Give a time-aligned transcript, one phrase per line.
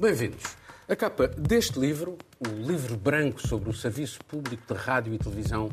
[0.00, 0.56] Bem-vindos.
[0.88, 5.70] A capa deste livro, o livro branco sobre o serviço público de rádio e televisão,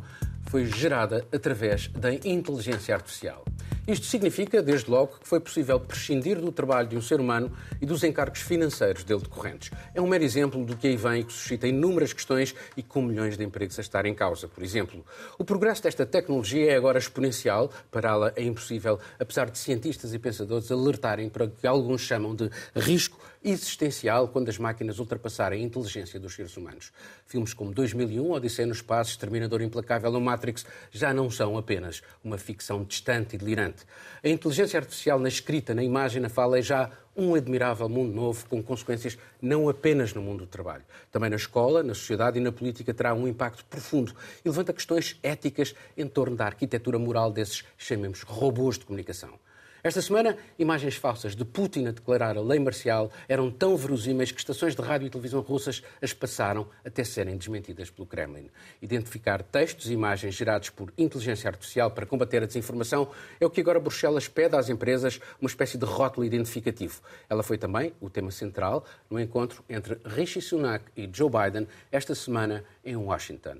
[0.47, 3.45] foi gerada através da inteligência artificial.
[3.87, 7.85] Isto significa, desde logo, que foi possível prescindir do trabalho de um ser humano e
[7.85, 9.69] dos encargos financeiros dele decorrentes.
[9.93, 13.03] É um mero exemplo do que aí vem e que suscita inúmeras questões e com
[13.03, 14.47] milhões de empregos a estar em causa.
[14.47, 15.05] Por exemplo,
[15.37, 20.71] o progresso desta tecnologia é agora exponencial, pará-la é impossível, apesar de cientistas e pensadores
[20.71, 26.19] alertarem para o que alguns chamam de risco existencial quando as máquinas ultrapassarem a inteligência
[26.19, 26.91] dos seres humanos.
[27.27, 32.39] Filmes como 2001, Odisseia no Espaço, Exterminador Implacável ou Matrix já não são apenas uma
[32.39, 33.85] ficção distante e delirante.
[34.23, 38.45] A inteligência artificial na escrita, na imagem, na fala é já um admirável mundo novo
[38.49, 40.83] com consequências não apenas no mundo do trabalho.
[41.11, 45.17] Também na escola, na sociedade e na política terá um impacto profundo e levanta questões
[45.21, 49.39] éticas em torno da arquitetura moral desses, chamemos, robôs de comunicação.
[49.85, 54.39] Esta semana, imagens falsas de Putin a declarar a lei marcial eram tão verosímeis que
[54.39, 58.49] estações de rádio e televisão russas as passaram até serem desmentidas pelo Kremlin.
[58.81, 63.61] Identificar textos e imagens gerados por inteligência artificial para combater a desinformação é o que
[63.61, 66.99] agora Bruxelas pede às empresas, uma espécie de rótulo identificativo.
[67.29, 72.15] Ela foi também o tema central no encontro entre Rishi Sunak e Joe Biden esta
[72.15, 73.57] semana em Washington.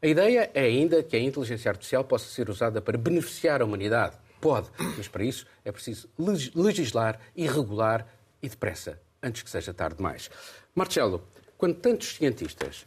[0.00, 4.22] A ideia é ainda que a inteligência artificial possa ser usada para beneficiar a humanidade
[4.44, 6.06] Pode, mas para isso é preciso
[6.54, 8.06] legislar e regular
[8.42, 10.30] e depressa, antes que seja tarde demais.
[10.74, 12.84] Marcelo, quando tantos cientistas,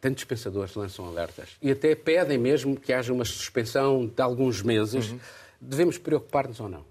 [0.00, 5.10] tantos pensadores lançam alertas e até pedem mesmo que haja uma suspensão de alguns meses,
[5.10, 5.18] uhum.
[5.60, 6.84] devemos preocupar-nos ou não?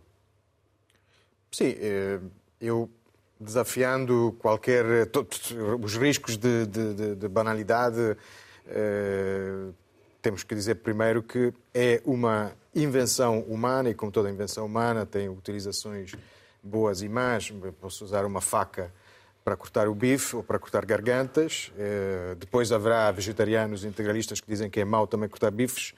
[1.49, 2.19] Sim, eh,
[2.59, 2.89] eu
[3.39, 8.17] desafiando qualquer todos os riscos de, de, de banalidade,
[8.67, 9.69] eh,
[10.25, 15.29] temos que dizer primeiro que é uma invenção humana, e como toda invenção humana tem
[15.29, 16.13] utilizações
[16.63, 17.53] boas e más.
[17.79, 18.91] Posso usar uma faca
[19.43, 21.71] para cortar o bife ou para cortar gargantas.
[21.77, 25.93] Eh, depois haverá vegetarianos integralistas que dizem que é mau também cortar bifes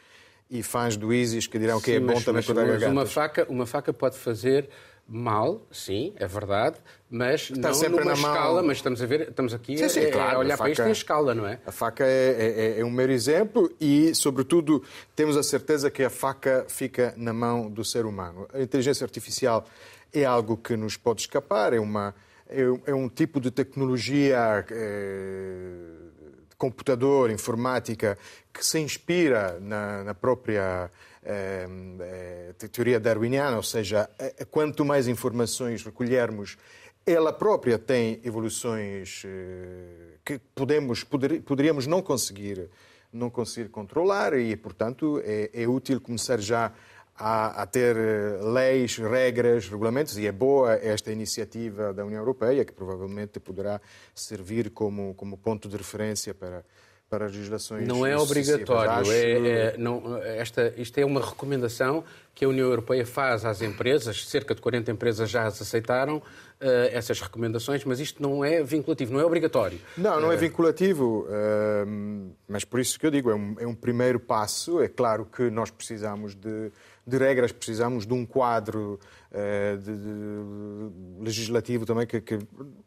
[0.51, 2.91] e fãs do ISIS que dirão que é bom mas, também cortar mas gargantas.
[2.91, 4.67] Uma faca, uma faca pode fazer
[5.07, 6.77] mal, sim, é verdade,
[7.09, 8.67] mas Está não numa escala, mão...
[8.67, 10.83] mas estamos a ver, estamos aqui sim, sim, a, claro, a olhar faca, para isto
[10.83, 11.59] em escala, não é?
[11.65, 14.83] A faca é, é, é, um mero exemplo e, sobretudo,
[15.15, 18.47] temos a certeza que a faca fica na mão do ser humano.
[18.53, 19.65] A inteligência artificial
[20.13, 22.13] é algo que nos pode escapar, é, uma,
[22.49, 25.69] é, é um tipo de tecnologia é,
[26.49, 28.17] de computador, informática,
[28.53, 30.89] que se inspira na, na própria é, é,
[32.71, 34.09] teoria darwiniana, ou seja,
[34.49, 36.57] quanto mais informações recolhermos,
[37.05, 39.23] ela própria tem evoluções
[40.25, 42.69] que podemos, poder, poderíamos não conseguir,
[43.13, 46.73] não conseguir controlar e, portanto, é, é útil começar já
[47.17, 47.95] a, a, ter
[48.43, 53.81] leis, regras, regulamentos, e é boa esta iniciativa da União Europeia, que provavelmente poderá
[54.13, 56.63] servir como, como ponto de referência para,
[57.09, 58.91] para as legislações Não é obrigatório.
[58.91, 59.11] Acho...
[59.11, 62.03] É, é, não, esta, isto é uma recomendação
[62.35, 66.23] que a União Europeia faz às empresas, cerca de 40 empresas já as aceitaram, uh,
[66.91, 69.79] essas recomendações, mas isto não é vinculativo, não é obrigatório.
[69.97, 73.65] Não, não é eh, vinculativo, uh, mas por isso que eu digo, é um, é
[73.65, 74.79] um primeiro passo.
[74.81, 76.71] É claro que nós precisamos de
[77.07, 78.99] de regras, precisamos de um quadro
[79.31, 82.37] uh, de, de, legislativo também que, que,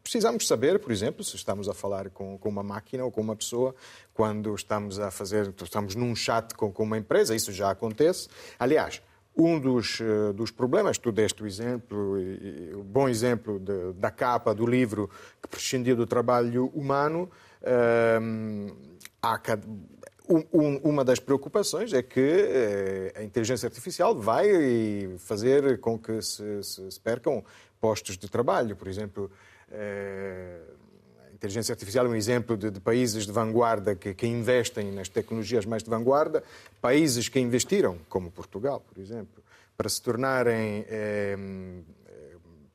[0.03, 3.35] precisamos saber, por exemplo, se estamos a falar com, com, uma máquina ou com uma
[3.35, 3.73] pessoa,
[4.13, 8.29] quando estamos a fazer, estamos num chat com, com uma empresa, isso já acontece.
[8.59, 9.01] Aliás,
[9.35, 12.17] um dos, uh, dos problemas, tu deste o exemplo,
[12.75, 15.09] o bom exemplo de, da capa do livro
[15.41, 17.27] que prescindia do trabalho humano,
[17.63, 18.75] uh,
[19.19, 19.39] há
[20.51, 26.63] um, uma das preocupações é que eh, a inteligência artificial vai fazer com que se,
[26.63, 27.43] se, se percam
[27.79, 28.75] postos de trabalho.
[28.75, 29.31] Por exemplo,
[29.71, 30.59] eh,
[31.29, 35.09] a inteligência artificial é um exemplo de, de países de vanguarda que, que, investem nas
[35.09, 36.43] tecnologias mais de vanguarda,
[36.79, 39.43] países que investiram, como Portugal, por exemplo,
[39.75, 41.35] para se tornarem eh,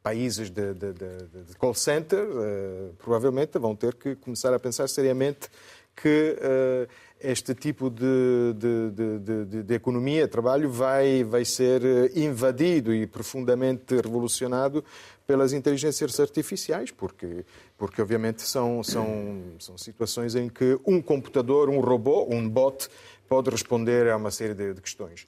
[0.07, 5.49] países de, de, de, call center, eh, provavelmente vão ter que começar a pensar seriamente
[5.97, 6.89] que uh,
[7.19, 13.97] este tipo de, de, de, de, economia, trabalho, vai, vai ser eh, invadido e profundamente
[13.97, 14.85] revolucionado
[15.27, 17.45] pelas inteligências artificiais, porque,
[17.79, 22.87] porque obviamente são, são, são situações em que um computador, um robô, um bot,
[23.27, 25.27] pode responder a uma série de, de questões.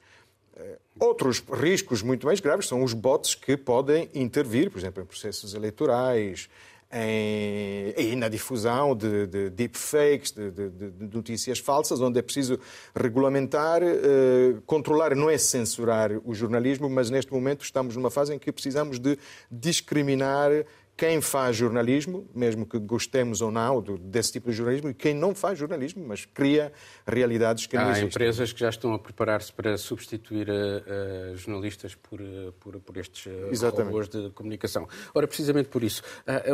[0.56, 5.06] Eh, outros riscos muito mais graves são os bots que podem intervir, por exemplo, em
[5.06, 6.50] processos eleitorais,
[6.92, 12.58] em, e na difusão de, de deepfakes, de, de, de, notícias falsas, onde é preciso
[12.94, 18.38] regulamentar, eh, controlar, não é censurar o jornalismo, mas neste momento estamos numa fase em
[18.38, 19.18] que precisamos de
[19.50, 20.50] discriminar
[20.98, 25.32] quem faz jornalismo, mesmo que gostemos ou não desse tipo de jornalismo, e quem não
[25.32, 26.72] faz jornalismo, mas cria
[27.06, 28.08] realidades que Há não existem.
[28.08, 32.96] Há empresas que já estão a preparar-se para substituir uh, jornalistas por, uh, por, por,
[32.96, 34.88] estes uh, robôs de comunicação.
[35.14, 36.02] Ora, precisamente por isso,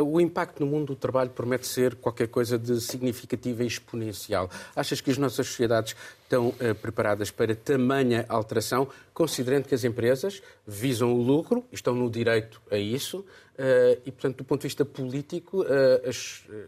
[0.05, 4.47] o impacto no mundo do trabalho promete ser qualquer coisa de significativo e exponencial.
[4.75, 5.95] Achas que as nossas sociedades
[6.25, 12.61] estão preparadas para tamanha alteração, considerando que as empresas visam o lucro, estão no direito
[12.69, 13.23] a isso,
[13.55, 16.67] Uh, e, portanto, do ponto de vista político, uh, as, uh,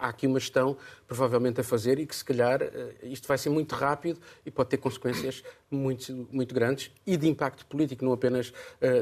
[0.00, 0.76] há aqui uma gestão
[1.06, 2.60] provavelmente a fazer e que, se calhar,
[3.02, 7.64] isto vai ser muito rápido e pode ter consequências muito, muito grandes e de impacto
[7.64, 8.52] político, não apenas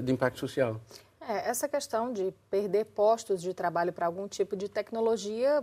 [0.04, 0.80] de impacto social.
[1.20, 5.60] É, essa questão de perder postos de trabalho para algum tipo de tecnologia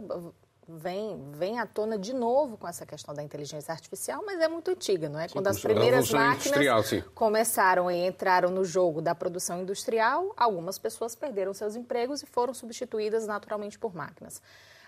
[0.67, 4.71] vem, vem à tona de novo com essa questão da inteligência artificial, mas é muito
[4.71, 5.27] antiga, não é?
[5.27, 11.15] Sim, Quando as primeiras máquinas começaram e entraram no jogo da produção industrial, algumas pessoas
[11.15, 14.41] perderam seus empregos e foram substituídas naturalmente por máquinas.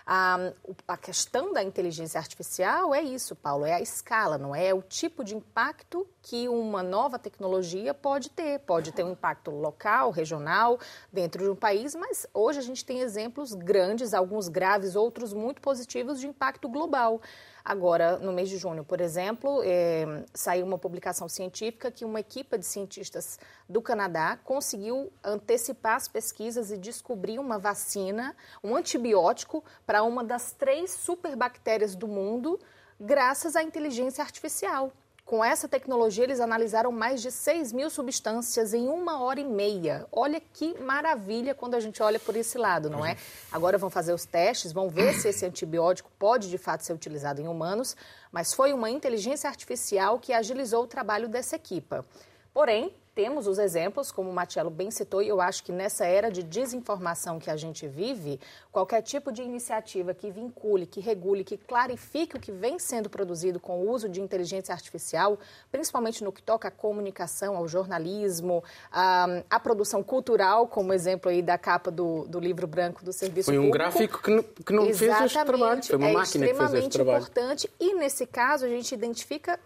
[0.06, 0.52] A,
[0.86, 4.66] a questão da inteligência artificial é isso, Paulo, é a escala, não é?
[4.66, 4.74] é?
[4.74, 8.58] o tipo de impacto que uma nova tecnologia pode ter.
[8.60, 10.80] Pode ter um impacto local, regional,
[11.12, 15.60] dentro de um país, mas hoje a gente tem exemplos grandes, alguns graves, outros muito
[15.60, 17.20] positivos de impacto global.
[17.62, 22.56] Agora, no mês de junho, por exemplo, é, saiu uma publicação científica que uma equipe
[22.56, 23.38] de cientistas
[23.68, 30.52] do Canadá conseguiu antecipar as pesquisas e descobrir uma vacina, um antibiótico para uma das
[30.52, 32.58] três superbactérias do mundo,
[32.98, 34.90] graças à inteligência artificial.
[35.24, 40.06] Com essa tecnologia, eles analisaram mais de 6 mil substâncias em uma hora e meia.
[40.12, 43.16] Olha que maravilha quando a gente olha por esse lado, não é?
[43.50, 47.40] Agora vão fazer os testes, vão ver se esse antibiótico pode de fato ser utilizado
[47.40, 47.96] em humanos,
[48.30, 52.04] mas foi uma inteligência artificial que agilizou o trabalho dessa equipa.
[52.52, 56.30] Porém, temos os exemplos, como o Matiello bem citou, e eu acho que nessa era
[56.30, 58.40] de desinformação que a gente vive,
[58.72, 63.60] qualquer tipo de iniciativa que vincule, que regule, que clarifique o que vem sendo produzido
[63.60, 65.38] com o uso de inteligência artificial,
[65.70, 71.40] principalmente no que toca à comunicação, ao jornalismo, à, à produção cultural, como exemplo aí
[71.40, 73.78] da capa do, do livro branco do Serviço Foi um Público.
[73.78, 76.90] gráfico que não, que não fez este trabalho, foi uma é máquina que fez este
[76.90, 77.18] trabalho.
[77.18, 79.58] É extremamente importante e, nesse caso, a gente identifica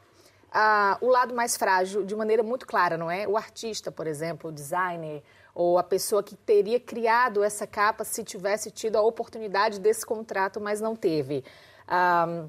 [0.53, 3.27] ah, o lado mais frágil de maneira muito clara, não é?
[3.27, 5.23] O artista, por exemplo, o designer,
[5.55, 10.61] ou a pessoa que teria criado essa capa se tivesse tido a oportunidade desse contrato,
[10.61, 11.45] mas não teve.
[11.87, 12.47] Ah,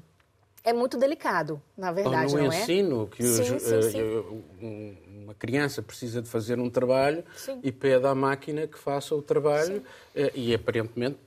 [0.62, 2.62] é muito delicado, na verdade, ou no não é?
[2.62, 4.98] ensino, que sim, os, sim, sim.
[5.24, 7.24] uma criança precisa de fazer um trabalho
[7.62, 11.18] e pede à máquina que faça o trabalho uh, e aparentemente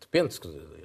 [0.00, 0.81] depende não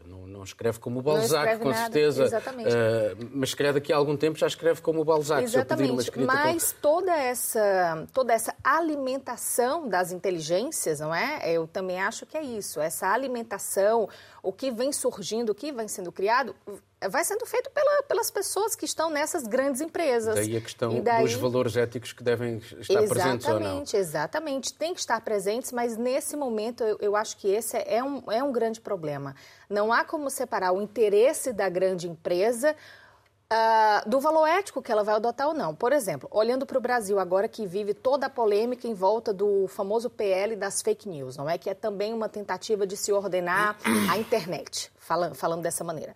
[0.47, 1.81] escreve como o Balzac, com nada.
[1.83, 2.25] certeza.
[2.25, 2.69] Exatamente.
[2.69, 5.43] Uh, mas se calhar daqui a algum tempo já escreve como o Balzac.
[5.43, 6.11] Exatamente.
[6.19, 6.79] mas com...
[6.81, 11.51] toda, essa, toda essa alimentação das inteligências, não é?
[11.51, 12.79] Eu também acho que é isso.
[12.79, 14.09] Essa alimentação,
[14.41, 16.55] o que vem surgindo, o que vem sendo criado,
[17.09, 20.33] vai sendo feito pela, pelas pessoas que estão nessas grandes empresas.
[20.35, 21.23] Daí a questão daí...
[21.23, 23.59] dos valores éticos que devem estar exatamente, presentes ou não.
[23.59, 24.73] Exatamente, exatamente.
[24.73, 28.41] Tem que estar presentes, mas nesse momento eu, eu acho que esse é um, é
[28.41, 29.35] um grande problema.
[29.69, 32.75] Não há como separar o interesse da grande empresa
[33.49, 35.73] Uh, do valor ético que ela vai adotar ou não.
[35.73, 39.69] Por exemplo, olhando para o Brasil agora que vive toda a polêmica em volta do
[39.69, 41.57] famoso PL das fake news, não é?
[41.57, 43.77] Que é também uma tentativa de se ordenar
[44.11, 46.13] a internet, falando, falando dessa maneira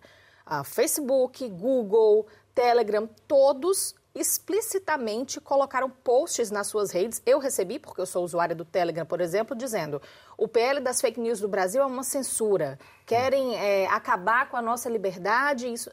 [0.64, 7.22] Facebook, Google, Telegram, todos explicitamente colocaram posts nas suas redes.
[7.24, 10.00] Eu recebi, porque eu sou usuária do Telegram, por exemplo, dizendo:
[10.36, 14.62] o PL das fake news do Brasil é uma censura, querem é, acabar com a
[14.62, 15.72] nossa liberdade.
[15.72, 15.90] Isso...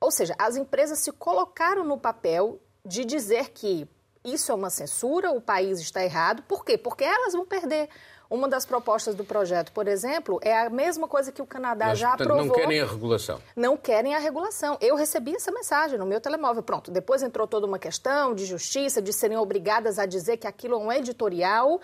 [0.00, 3.88] Ou seja, as empresas se colocaram no papel de dizer que
[4.24, 6.42] isso é uma censura, o país está errado.
[6.42, 6.76] Por quê?
[6.76, 7.88] Porque elas vão perder.
[8.28, 11.98] Uma das propostas do projeto, por exemplo, é a mesma coisa que o Canadá Mas,
[11.98, 12.46] já portanto, aprovou.
[12.46, 13.42] Não querem a regulação.
[13.54, 14.76] Não querem a regulação.
[14.80, 16.62] Eu recebi essa mensagem no meu telemóvel.
[16.62, 20.74] Pronto, depois entrou toda uma questão de justiça, de serem obrigadas a dizer que aquilo
[20.74, 21.80] é um editorial,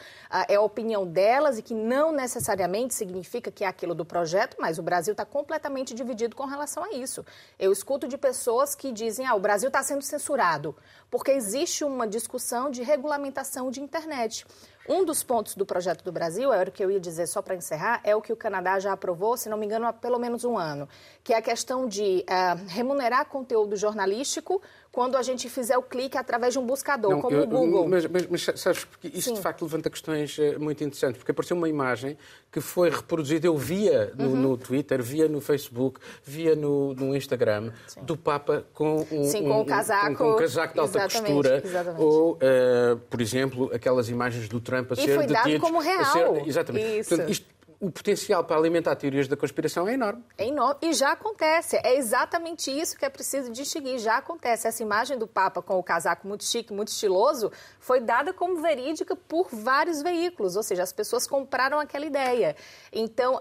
[0.49, 4.79] é a opinião delas e que não necessariamente significa que é aquilo do projeto, mas
[4.79, 7.25] o Brasil está completamente dividido com relação a isso.
[7.59, 10.75] Eu escuto de pessoas que dizem, ah, o Brasil está sendo censurado,
[11.11, 14.47] porque existe uma discussão de regulamentação de internet.
[14.89, 17.55] Um dos pontos do projeto do Brasil, era o que eu ia dizer só para
[17.55, 20.45] encerrar, é o que o Canadá já aprovou, se não me engano, há pelo menos
[20.45, 20.89] um ano,
[21.23, 24.61] que é a questão de uh, remunerar conteúdo jornalístico
[24.93, 27.89] quando a gente fizer o clique através de um buscador, não, como eu, o Google.
[27.89, 29.35] Mas, mas, mas sabes, porque isso Sim.
[29.35, 32.19] de facto levanta questões eh, muito interessantes, porque apareceu uma imagem
[32.53, 34.37] que foi reproduzida, eu via no, uhum.
[34.37, 38.03] no Twitter, via no Facebook, via no, no Instagram, Sim.
[38.03, 41.33] do Papa com um, Sim, com um, casaco, com, com um casaco de alta exatamente,
[41.33, 42.03] costura, exatamente.
[42.03, 46.05] ou, uh, por exemplo, aquelas imagens do Trump a e ser foi dado como real.
[46.13, 46.99] Ser, exatamente.
[46.99, 47.09] Isso.
[47.09, 47.47] Portanto, isto,
[47.83, 50.23] o potencial para alimentar teorias da conspiração é enorme.
[50.39, 50.77] É enorme.
[50.83, 51.77] E já acontece.
[51.83, 53.99] É exatamente isso que é preciso distinguir.
[53.99, 54.69] Já acontece.
[54.69, 59.17] Essa imagem do Papa com o casaco muito chique, muito estiloso, foi dada como verídica
[59.17, 60.55] por vários veículos.
[60.55, 62.55] Ou seja, as pessoas compraram aquela ideia.
[62.93, 63.41] Então, uh,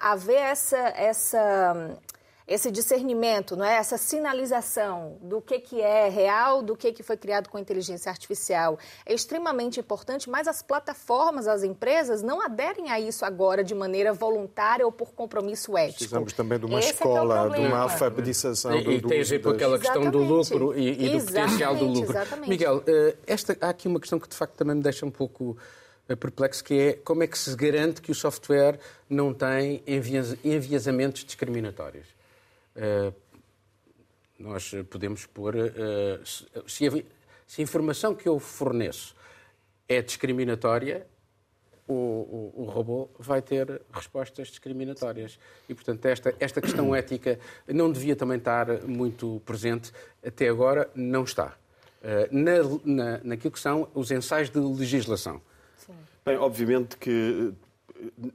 [0.00, 1.98] haver essa, essa
[2.50, 3.76] esse discernimento, não é?
[3.76, 8.76] essa sinalização do que, que é real, do que, que foi criado com inteligência artificial
[9.06, 14.12] é extremamente importante, mas as plataformas, as empresas não aderem a isso agora de maneira
[14.12, 15.98] voluntária ou por compromisso ético.
[15.98, 18.74] Precisamos também de uma Esse é é escola, é de uma alfabetização.
[18.74, 21.76] E, do, e tem a ver com aquela questão do lucro e, e do potencial
[21.76, 22.10] do lucro.
[22.10, 22.50] Exatamente.
[22.50, 25.56] Miguel, eh, esta, há aqui uma questão que de facto também me deixa um pouco
[26.08, 29.84] eh, perplexo, que é como é que se garante que o software não tem
[30.42, 32.18] enviesamentos discriminatórios?
[32.76, 33.12] Eh,
[34.38, 35.56] nós podemos pôr.
[35.56, 36.20] Eh,
[36.66, 36.90] se a,
[37.46, 39.14] se a informação que eu forneço
[39.88, 41.06] é discriminatória,
[41.86, 45.38] o, o, o, robô vai ter respostas discriminatórias.
[45.68, 49.92] E, portanto, esta, esta questão ética não devia também estar muito presente.
[50.24, 51.56] Até agora, não está.
[52.00, 52.52] Uh, na,
[52.84, 55.42] na, naquilo que são os ensaios de legislação.
[55.76, 55.92] Sim.
[56.24, 57.52] Bem, obviamente que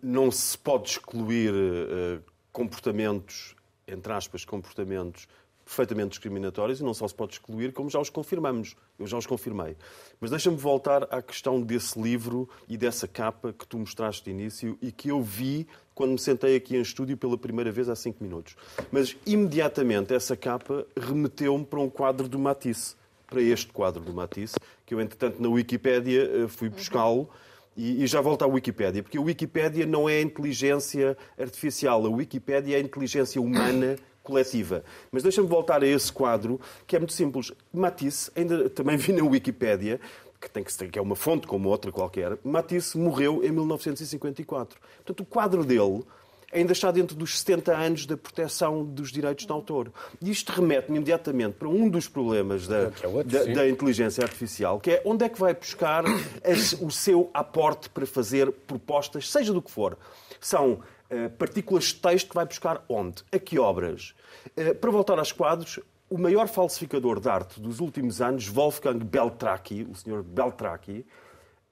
[0.04, 3.54] não se pode excluir uh, comportamentos
[3.88, 5.27] entre aspas, comportamentos
[5.65, 8.75] perfeitamente discriminatórios e não só se pode excluir, como já os confirmamos.
[9.00, 9.75] Eu já os confirmei.
[10.22, 14.77] Mas deixa-me voltar à questão desse livro e dessa capa que tu mostraste de início
[14.80, 18.24] e que eu vi quando me sentei aqui em estúdio pela primeira vez há cinco
[18.24, 18.56] minutos.
[18.92, 24.56] Mas imediatamente essa capa remeteu-me para um quadro do Matisse, para este quadro do Matisse,
[24.86, 27.27] que eu, entretanto, na Wikipédia eh, fui buscá-lo.
[27.75, 32.10] E, e, já volto à Wikipédia, porque a Wikipédia não é a inteligência artificial, a
[32.10, 34.84] Wikipédia é a inteligência humana coletiva.
[35.12, 37.51] Mas deixa-me voltar a esse quadro, que é muito simples.
[37.74, 40.00] Matisse, ainda também vi na Wikipédia,
[40.39, 44.79] que, tem que, que é uma fonte como outra qualquer, Matisse morreu em 1954.
[44.98, 46.03] Portanto, o quadro dele
[46.52, 49.92] ainda está dentro dos 70 anos da proteção dos direitos de autor.
[50.22, 54.80] E isto remete-me imediatamente para um dos problemas da, é outro, da, da, inteligência artificial,
[54.80, 56.04] que é onde é que vai buscar
[56.44, 59.98] as, o seu aporte para fazer propostas, seja do que for.
[60.40, 63.24] São uh, partículas de texto que vai buscar onde?
[63.32, 64.14] A que obras?
[64.58, 69.88] Uh, para voltar aos quadros, o maior falsificador de arte dos últimos anos, Wolfgang Beltracchi,
[69.90, 71.06] o senhor Beltracchi,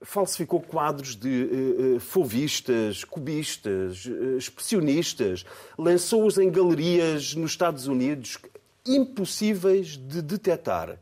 [0.03, 5.45] falsificou quadros de uh, fovistas, cubistas, uh, expressionistas,
[5.77, 8.37] lançou-os em galerias nos Estados Unidos
[8.85, 10.99] impossíveis de detectar.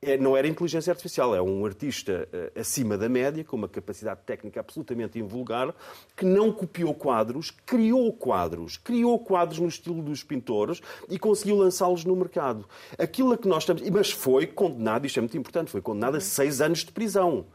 [0.00, 4.20] É, não era inteligência artificial, é um artista uh, acima da média, com uma capacidade
[4.24, 5.74] técnica absolutamente invulgar,
[6.16, 12.04] que não copiou quadros, criou quadros, criou quadros no estilo dos pintores e conseguiu lançá-los
[12.04, 12.64] no mercado.
[12.96, 13.82] Aquilo a que nós estamos.
[13.90, 17.46] Mas foi condenado, isto é muito importante, foi condenado a seis anos de prisão.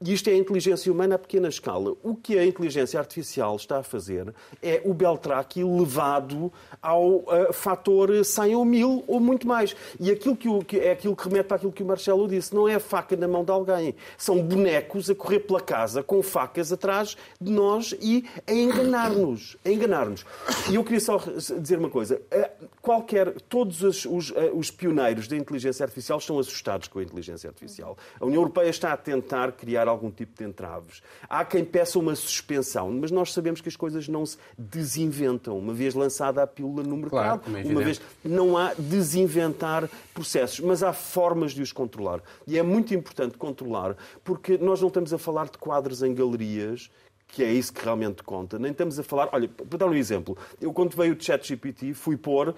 [0.00, 1.96] E isto é a inteligência humana a pequena escala.
[2.04, 8.24] O que a inteligência artificial está a fazer é o Beltraki levado ao uh, fator
[8.24, 9.74] 100 ou 1000 ou muito mais.
[9.98, 12.54] E aquilo que, o, que é aquilo que remete para aquilo que o Marcelo disse.
[12.54, 13.96] Não é a faca na mão de alguém.
[14.16, 19.56] São bonecos a correr pela casa com facas atrás de nós e a enganar-nos.
[19.64, 20.24] A enganar-nos.
[20.70, 21.20] E eu queria só
[21.58, 22.22] dizer uma coisa.
[22.30, 22.50] Eh,
[22.80, 27.48] qualquer, todos os, os, eh, os pioneiros da inteligência artificial estão assustados com a inteligência
[27.48, 27.98] artificial.
[28.20, 31.02] A União Europeia está a tentar criar algum tipo de entraves.
[31.28, 35.58] Há quem peça uma suspensão, mas nós sabemos que as coisas não se desinventam.
[35.58, 40.60] Uma vez lançada a pílula no mercado, claro, é uma vez não há desinventar processos,
[40.60, 42.20] mas há formas de os controlar.
[42.46, 46.90] E é muito importante controlar, porque nós não estamos a falar de quadros em galerias
[47.28, 48.58] que é isso que realmente conta.
[48.58, 49.28] Nem estamos a falar.
[49.32, 52.54] Olha, para dar um exemplo, eu quando veio o ChatGPT fui pôr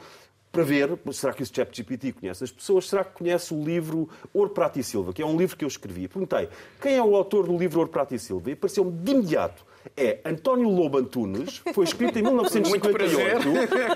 [0.53, 2.89] para ver, será que esse ChatGPT conhece as pessoas?
[2.89, 5.69] Será que conhece o livro Ouro, Prata e Silva, que é um livro que eu
[5.69, 6.09] escrevi?
[6.09, 6.49] Perguntei,
[6.81, 8.51] quem é o autor do livro Ouro, Prata e Silva?
[8.51, 9.65] E apareceu-me de imediato
[9.97, 13.43] é António Lobo Antunes, foi escrito em 1958.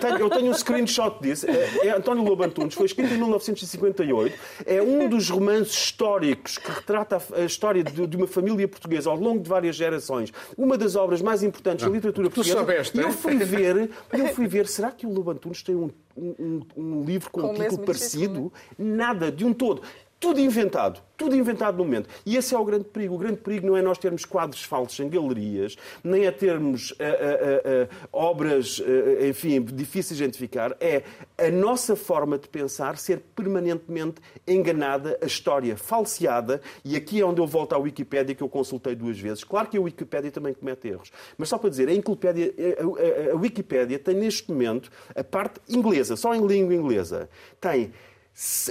[0.00, 1.46] Tenho, eu tenho um screenshot disso.
[1.48, 4.38] É, é António Lobo Antunes, foi escrito em 1958.
[4.66, 9.10] É um dos romances históricos que retrata a, a história de, de, uma família portuguesa
[9.10, 10.32] ao longo de várias gerações.
[10.56, 12.56] Uma das obras mais importantes da literatura portuguesa.
[12.56, 15.74] Tu soubeste, e eu fui ver, eu fui ver, será que o Lobo Antunes tem
[15.74, 18.52] um, um, um livro com, com um título parecido?
[18.78, 19.82] Nada, de um todo.
[20.24, 21.02] Tudo inventado.
[21.18, 22.08] Tudo inventado no momento.
[22.24, 23.14] E esse é o grande perigo.
[23.14, 26.94] O grande perigo não é nós termos quadros falsos em galerias, nem é termos uh,
[26.94, 28.82] uh, uh, obras,
[29.28, 30.74] enfim, difíceis de identificar.
[30.80, 31.02] É
[31.36, 36.62] a nossa forma de pensar ser permanentemente enganada, a história falseada.
[36.82, 39.44] E aqui é onde eu volto à Wikipédia, que eu consultei duas vezes.
[39.44, 41.12] Claro que a Wikipédia também comete erros.
[41.36, 46.16] Mas só para dizer, a, a, a, a Wikipédia tem neste momento a parte inglesa,
[46.16, 47.28] só em língua inglesa,
[47.60, 47.92] tem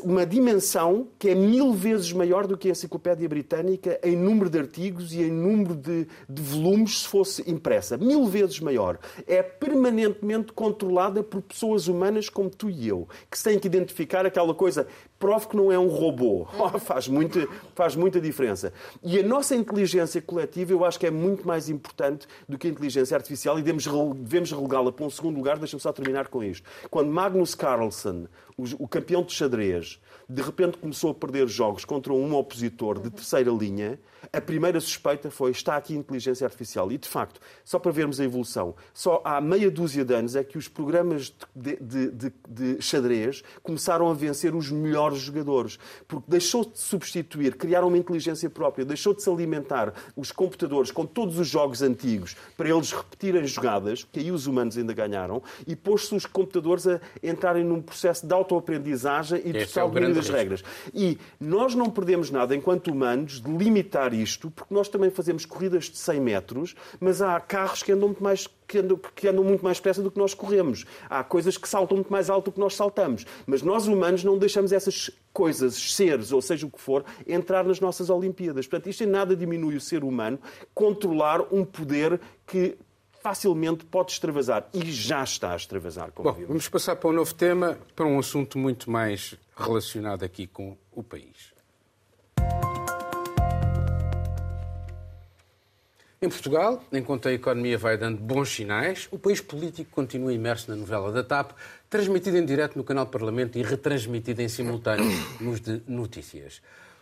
[0.04, 4.60] uma dimensão que é mil vezes maior do que a Enciclopédia Britânica em número de
[4.60, 7.98] artigos e em número de, de, volumes se fosse impressa.
[7.98, 9.00] Mil vezes maior.
[9.26, 14.26] É permanentemente controlada por pessoas humanas como tu e eu, que se têm que identificar
[14.26, 14.86] aquela coisa.
[15.20, 16.46] Prove que não é um robô.
[16.82, 18.74] Faz, muito, faz muita diferença.
[19.02, 22.70] E a nossa inteligência coletiva eu acho que é muito mais importante do que a
[22.70, 23.86] inteligência artificial e devemos,
[24.52, 25.58] relegá-la para um segundo lugar.
[25.58, 26.68] Deixa-me só terminar com isto.
[26.90, 28.28] Quando Magnus Carlsen,
[28.58, 33.52] o campeão de xadrez, de repente começou a perder jogos contra um opositor de terceira
[33.52, 34.00] linha,
[34.32, 36.92] a primeira suspeita foi está aqui inteligência artificial.
[36.92, 40.44] E, de facto, só para vermos a evolução, só há meia dúzia de anos é
[40.44, 45.78] que os programas de, de, de, de xadrez começaram a vencer os melhores jogadores.
[46.08, 51.06] Porque deixou de substituir, criar uma inteligência própria, deixou de se alimentar os computadores com
[51.06, 55.76] todos os jogos antigos para eles repetirem jogadas, que aí os humanos ainda ganharam, e
[55.76, 60.64] pôs-se os computadores a entrarem num processo de autoaprendizagem e de total é das regras.
[60.94, 65.86] E nós não perdemos nada, enquanto humanos, de limitar isto, porque nós também fazemos corridas
[65.86, 69.64] de 100 metros, mas há carros que andam muito mais que andam, que andam muito
[69.64, 70.86] mais depressa do que nós corremos.
[71.10, 73.26] Há coisas que saltam muito mais alto do que nós saltamos.
[73.46, 77.80] Mas nós, humanos, não deixamos essas coisas, seres, ou seja o que for, entrar nas
[77.80, 78.68] nossas Olimpíadas.
[78.68, 80.40] Portanto, isto em nada diminui o ser humano
[80.74, 82.78] controlar um poder que
[83.24, 86.12] facilmente pode extravasar e já está a extravasar.
[86.12, 86.48] Como Bom, vimos.
[86.50, 91.02] vamos passar para um novo tema, para um assunto muito mais relacionado aqui com o
[91.02, 91.53] país.
[96.24, 100.78] Em Portugal, enquanto a economia vai dando bons sinais, o país político continua imerso na
[100.78, 101.52] novela da TAP,
[101.90, 105.06] transmitida em direto no canal Parlamento e retransmitida em simultâneo
[105.42, 106.62] nos de notícias.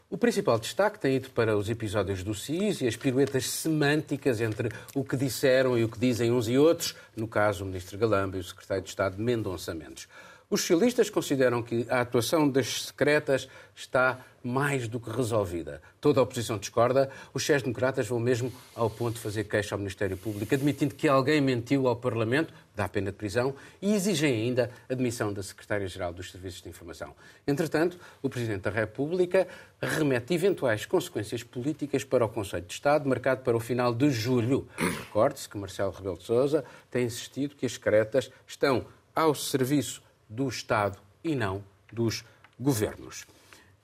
[0.09, 4.69] O principal destaque tem ido para os episódios do CIS e as piruetas semânticas entre
[4.95, 8.37] o que disseram e o que dizem uns e outros, no caso o Ministro Galamba
[8.37, 10.07] e o Secretário de Estado Mendonça Mendes.
[10.49, 15.81] Os socialistas consideram que a atuação das secretas está mais do que resolvida.
[15.99, 17.09] Toda a oposição discorda.
[17.33, 21.39] Os sociais-democratas vão mesmo ao ponto de fazer queixa ao Ministério Público, admitindo que alguém
[21.39, 26.31] mentiu ao Parlamento, dá pena de prisão, e exigem ainda a demissão da Secretária-Geral dos
[26.31, 27.13] Serviços de Informação.
[27.45, 29.47] Entretanto, o Presidente da República
[29.81, 34.67] remete eventuais consequências políticas para o Conselho de Estado, marcado para o final de julho.
[34.77, 40.47] Recorde-se que Marcelo Rebelo de Sousa tem insistido que as secretas estão ao serviço do
[40.47, 42.23] Estado e não dos
[42.59, 43.25] governos.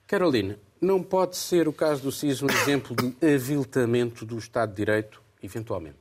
[0.08, 4.76] Carolina, não pode ser o caso do CIS um exemplo de aviltamento do Estado de
[4.76, 5.98] Direito, eventualmente?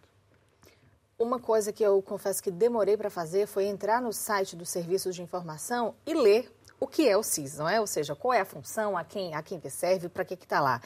[1.20, 5.14] Uma coisa que eu confesso que demorei para fazer foi entrar no site dos serviços
[5.14, 7.82] de informação e ler o que é o CIS, não é?
[7.82, 10.80] Ou seja, qual é a função, a quem, a quem serve, para que está lá.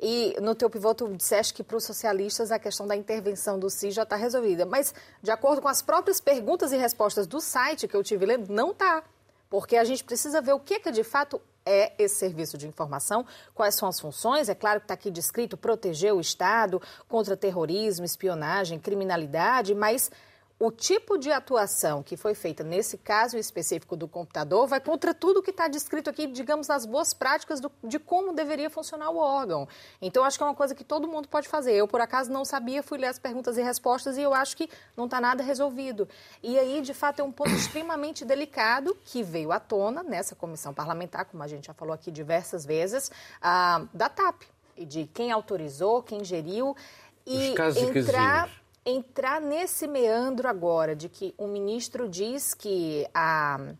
[0.00, 3.68] E no teu pivô tu disseste que para os socialistas a questão da intervenção do
[3.68, 4.64] CIS já está resolvida.
[4.64, 8.52] Mas, de acordo com as próprias perguntas e respostas do site que eu tive lendo,
[8.52, 9.02] não está.
[9.50, 13.26] Porque a gente precisa ver o que, que de fato é esse serviço de informação,
[13.54, 14.48] quais são as funções.
[14.48, 20.10] É claro que está aqui descrito proteger o Estado contra terrorismo, espionagem, criminalidade, mas
[20.60, 25.40] o tipo de atuação que foi feita nesse caso específico do computador vai contra tudo
[25.40, 29.68] que está descrito aqui, digamos, nas boas práticas do, de como deveria funcionar o órgão.
[30.02, 31.74] Então, acho que é uma coisa que todo mundo pode fazer.
[31.74, 34.68] Eu, por acaso, não sabia, fui ler as perguntas e respostas e eu acho que
[34.96, 36.08] não está nada resolvido.
[36.42, 40.74] E aí, de fato, é um ponto extremamente delicado que veio à tona nessa comissão
[40.74, 44.42] parlamentar, como a gente já falou aqui diversas vezes, ah, da TAP,
[44.76, 46.76] e de quem autorizou, quem geriu.
[47.24, 48.48] E entrar
[48.88, 53.74] entrar nesse meandro agora de que o ministro diz que a,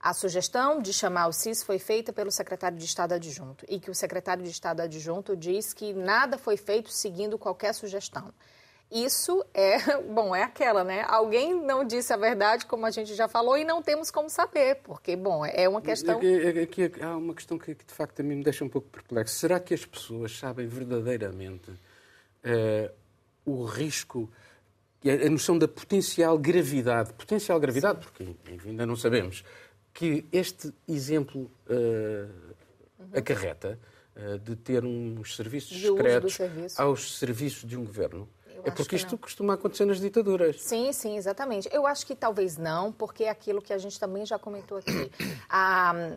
[0.00, 3.90] a sugestão de chamar o CIS foi feita pelo secretário de Estado adjunto e que
[3.90, 8.32] o secretário de Estado adjunto diz que nada foi feito seguindo qualquer sugestão.
[8.90, 11.04] Isso é, bom, é aquela, né?
[11.06, 14.76] Alguém não disse a verdade, como a gente já falou, e não temos como saber,
[14.84, 16.18] porque, bom, é uma questão.
[16.18, 19.34] Aqui há uma questão que, de facto, a mim me deixa um pouco perplexo.
[19.34, 22.94] Será que as pessoas sabem verdadeiramente uh,
[23.46, 24.30] o risco
[25.10, 29.44] a noção da potencial gravidade, potencial gravidade, porque enfim, ainda não sabemos,
[29.94, 32.52] que este exemplo uh,
[32.98, 33.08] uhum.
[33.14, 33.78] acarreta
[34.16, 36.82] uh, de ter uns serviços de secretos serviço.
[36.82, 38.28] aos serviços de um governo.
[38.64, 39.18] é porque isto não.
[39.18, 40.60] costuma acontecer nas ditaduras.
[40.60, 41.68] Sim, sim, exatamente.
[41.72, 45.10] Eu acho que talvez não, porque é aquilo que a gente também já comentou aqui.
[45.48, 46.16] A,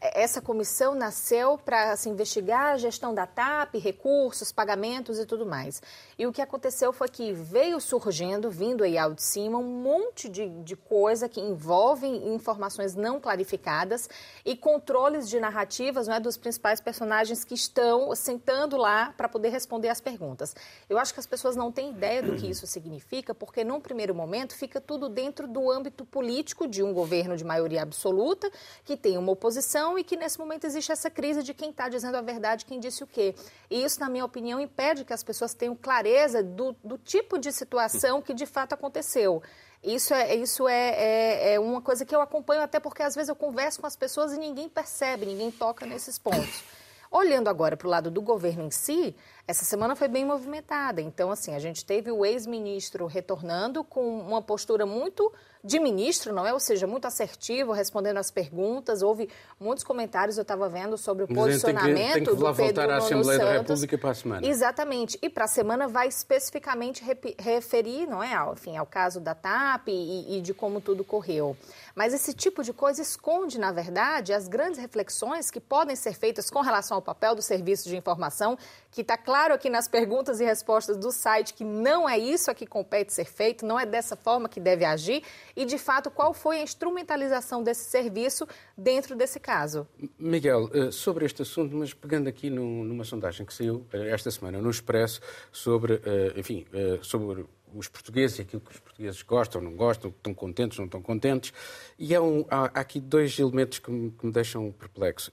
[0.00, 5.82] essa comissão nasceu para assim, investigar a gestão da TAP, recursos, pagamentos e tudo mais.
[6.18, 10.28] E o que aconteceu foi que veio surgindo, vindo aí ao de cima, um monte
[10.28, 14.08] de, de coisa que envolve informações não clarificadas
[14.44, 19.50] e controles de narrativas não é, dos principais personagens que estão sentando lá para poder
[19.50, 20.54] responder as perguntas.
[20.88, 24.14] Eu acho que as pessoas não têm ideia do que isso significa, porque num primeiro
[24.14, 28.50] momento fica tudo dentro do âmbito político de um governo de maioria absoluta,
[28.84, 32.16] que tem uma oposição e que nesse momento existe essa crise de quem está dizendo
[32.16, 33.34] a verdade, quem disse o quê.
[33.70, 37.52] E isso, na minha opinião, impede que as pessoas tenham clareza do, do tipo de
[37.52, 39.42] situação que de fato aconteceu.
[39.82, 43.30] Isso, é, isso é, é, é uma coisa que eu acompanho até porque às vezes
[43.30, 46.62] eu converso com as pessoas e ninguém percebe, ninguém toca nesses pontos.
[47.10, 49.16] Olhando agora para o lado do governo em si,
[49.50, 51.00] essa semana foi bem movimentada.
[51.00, 55.32] Então, assim, a gente teve o ex-ministro retornando com uma postura muito
[55.62, 56.52] de ministro, não é?
[56.52, 59.02] Ou seja, muito assertivo, respondendo às perguntas.
[59.02, 62.36] Houve muitos comentários, eu estava vendo, sobre o Mas posicionamento tem que, tem que do
[62.36, 63.52] Pedro voltar à Assembleia Santos.
[63.52, 64.46] da República para a semana.
[64.46, 65.18] Exatamente.
[65.20, 67.04] E para a semana vai especificamente
[67.38, 68.34] referir, não é?
[68.34, 71.56] Ao, enfim, ao caso da TAP e, e de como tudo correu.
[71.94, 76.48] Mas esse tipo de coisa esconde, na verdade, as grandes reflexões que podem ser feitas
[76.48, 78.56] com relação ao papel do serviço de informação,
[78.90, 82.54] que está claro aqui nas perguntas e respostas do site que não é isso a
[82.54, 85.22] que compete ser feito, não é dessa forma que deve agir,
[85.56, 89.86] e de fato qual foi a instrumentalização desse serviço dentro desse caso.
[90.18, 94.60] Miguel, eh, sobre este assunto, mas pegando aqui numa sondagem que saiu eh, esta semana
[94.60, 96.66] no Expresso sobre, eh, enfim,
[97.02, 101.00] sobre os portugueses e aquilo que os portugueses gostam, não gostam, estão contentes, não estão
[101.00, 101.52] contentes.
[101.98, 105.30] E há, um, há, aqui dois elementos que me, que me deixam perplexo.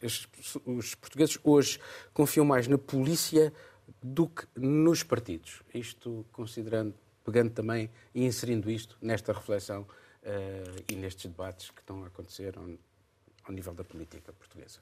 [0.65, 1.79] Os portugueses hoje
[2.13, 3.51] confiam mais na polícia
[4.01, 5.61] do que nos partidos.
[5.73, 12.03] Isto considerando, pegando também e inserindo isto nesta reflexão uh, e nestes debates que estão
[12.03, 12.65] a acontecer ao,
[13.45, 14.79] ao nível da política portuguesa.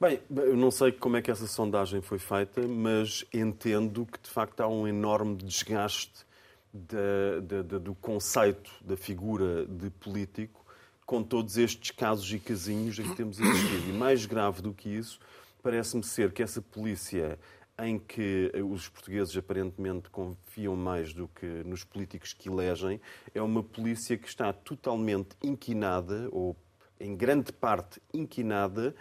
[0.00, 4.28] Bem, eu não sei como é que essa sondagem foi feita, mas entendo que de
[4.28, 6.26] facto há um enorme desgaste
[6.72, 10.64] de, de, de, do conceito da figura de político
[11.06, 13.90] com todos estes casos e casinhos em que temos assistido.
[13.90, 15.20] E mais grave do que isso,
[15.64, 17.38] parece-me ser que essa polícia
[17.78, 23.00] em que os portugueses aparentemente confiam mais do que nos políticos que elegem,
[23.34, 26.54] é uma polícia que está totalmente inquinada, ou
[27.00, 28.94] em grande parte inquinada,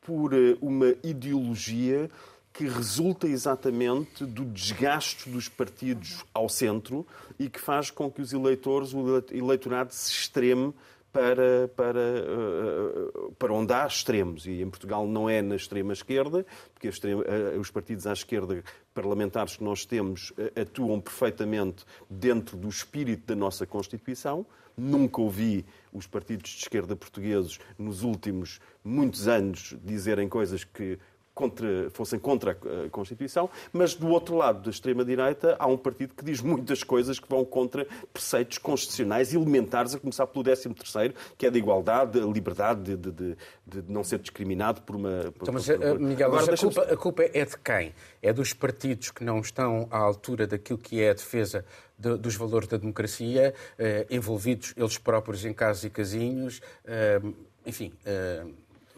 [0.00, 2.08] por eh, uma ideologia
[2.52, 7.04] que resulta exatamente do desgaste dos partidos ao centro
[7.38, 10.72] e que faz com que os eleitores, o eleitorado se extreme
[11.14, 14.46] para, para, eh, para onde há extremos.
[14.46, 19.56] E em Portugal não é na extrema esquerda, porque eh, os partidos à esquerda parlamentares
[19.56, 24.44] que nós temos atuam perfeitamente dentro do espírito da nossa Constituição.
[24.76, 30.98] Nunca ouvi os partidos de esquerda portugueses nos últimos muitos anos dizerem coisas que
[31.34, 36.24] contra, fossem contra a Constituição, mas do outro lado da extrema-direita há um partido que
[36.24, 41.50] diz muitas coisas que vão contra preceitos constitucionais elementares, a começar pelo 13º, que é
[41.50, 45.32] da igualdade, a liberdade de, de, de não ser discriminado por uma...
[45.32, 45.98] Por, então, mas, por, por...
[45.98, 47.92] Miguel, Agora, mas a, culpa, a culpa é de quem?
[48.22, 51.64] É dos partidos que não estão à altura daquilo que é a defesa
[51.98, 57.20] de, dos valores da democracia, eh, envolvidos eles próprios em casos e casinhos, eh,
[57.66, 57.92] enfim...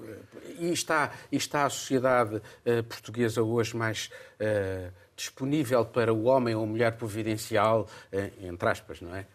[0.02, 6.54] Eh, e está, está a sociedade uh, portuguesa hoje mais uh, disponível para o homem
[6.54, 9.26] ou mulher providencial, uh, entre aspas, não é?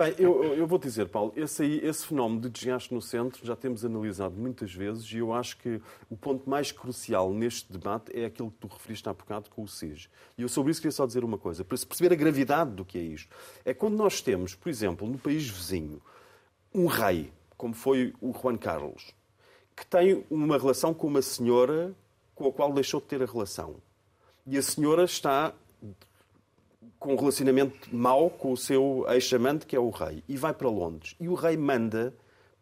[0.00, 3.54] Bem, eu, eu vou dizer, Paulo, esse, aí, esse fenómeno de desgaste no centro já
[3.54, 8.24] temos analisado muitas vezes e eu acho que o ponto mais crucial neste debate é
[8.24, 10.08] aquilo que tu referiste há bocado com o SIS.
[10.38, 12.82] E eu sobre isso queria só dizer uma coisa, para se perceber a gravidade do
[12.82, 13.36] que é isto.
[13.62, 16.00] É quando nós temos, por exemplo, no país vizinho,
[16.74, 19.14] um rei, como foi o Juan Carlos,
[19.80, 21.94] que tem uma relação com uma senhora
[22.34, 23.76] com a qual deixou de ter a relação.
[24.46, 25.54] E a senhora está
[26.98, 30.68] com um relacionamento mau com o seu ex-amante, que é o rei, e vai para
[30.68, 31.16] Londres.
[31.18, 32.14] E o rei manda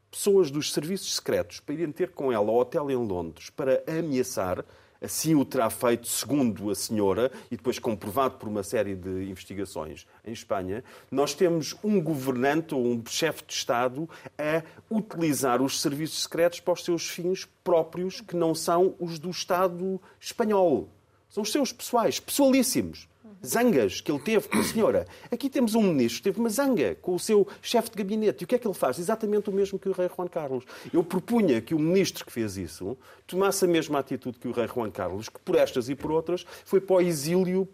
[0.08, 4.64] pessoas dos serviços secretos para irem ter com ela ao hotel em Londres para ameaçar
[5.00, 10.06] Assim o terá feito, segundo a senhora, e depois comprovado por uma série de investigações
[10.24, 10.82] em Espanha.
[11.10, 16.74] Nós temos um governante ou um chefe de Estado a utilizar os serviços secretos para
[16.74, 20.88] os seus fins próprios, que não são os do Estado espanhol.
[21.28, 23.08] São os seus pessoais, pessoalíssimos
[23.44, 25.06] zangas que ele teve com a senhora.
[25.30, 28.42] Aqui temos um ministro que teve uma zanga com o seu chefe de gabinete.
[28.42, 28.98] E o que é que ele faz?
[28.98, 30.64] Exatamente o mesmo que o rei Juan Carlos.
[30.92, 34.66] Eu propunha que o ministro que fez isso tomasse a mesma atitude que o rei
[34.66, 37.68] Juan Carlos, que por estas e por outras foi para o exílio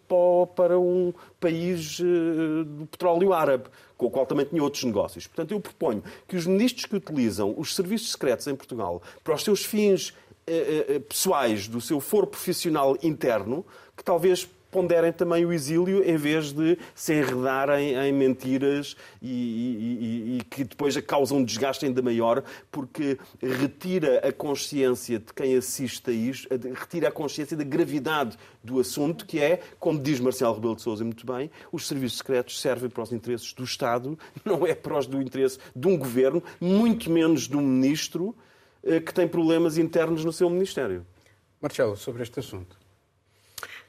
[0.57, 3.64] para um país eh, do petróleo árabe
[3.97, 5.27] com o qual também tinha outros negócios.
[5.27, 9.45] Portanto, eu proponho que os ministros que utilizam os serviços secretos em Portugal para os
[9.45, 10.12] seus fins
[10.47, 13.64] eh, eh, pessoais, do seu foro profissional interno,
[13.97, 20.39] que talvez ponderem também o exílio em vez de se enredarem em mentiras e, e,
[20.39, 26.11] e, que depois causam um desgaste ainda maior, porque retira a consciência de quem assiste
[26.11, 30.75] a isto, retira a consciência da gravidade do assunto, que é, como diz Marcelo Rebelo
[30.75, 34.75] de Sousa muito bem, os serviços secretos servem para os interesses do Estado, não é
[34.75, 38.35] para os do interesse de um governo, muito menos de um ministro
[38.83, 41.07] que tem problemas internos no seu Ministério.
[41.63, 42.84] Marcelo, sobre este assunto.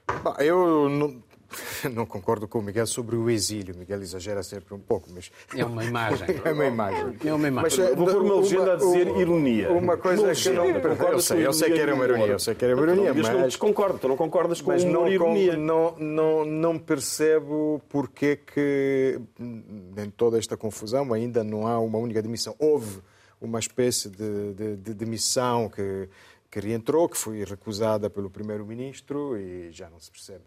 [0.07, 1.23] Bom, eu não,
[1.91, 3.73] não concordo com o Miguel sobre o exílio.
[3.73, 5.31] O Miguel exagera sempre um pouco, mas.
[5.55, 6.27] É uma imagem.
[6.43, 7.17] é uma imagem.
[7.25, 7.79] É uma imagem.
[7.79, 9.71] Mas, Vou pôr uma legenda a dizer ironia.
[9.71, 10.65] Uma coisa que não.
[10.65, 12.27] Eu sei, eu sei que era uma ironia.
[12.27, 13.29] Eu sei que era uma ironia, mas.
[13.29, 15.55] Não desconcordo, tu não concordas com mas não, ironia.
[15.55, 22.21] Não, não, não percebo porque que, em toda esta confusão, ainda não há uma única
[22.21, 22.55] demissão.
[22.59, 22.99] Houve
[23.39, 26.09] uma espécie de, de, de demissão que,
[26.55, 30.45] que reentrou, que foi recusada pelo Primeiro-Ministro e já não se percebe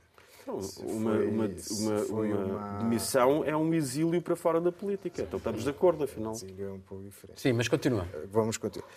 [0.51, 5.21] uma, uma, uma, uma, demissão é um exílio para fora da política.
[5.21, 6.33] Então estamos de acordo, afinal.
[6.33, 7.39] Exílio é um pouco diferente.
[7.39, 8.09] Sim, mas continua.
[8.15, 8.89] Eh, vamos continuar.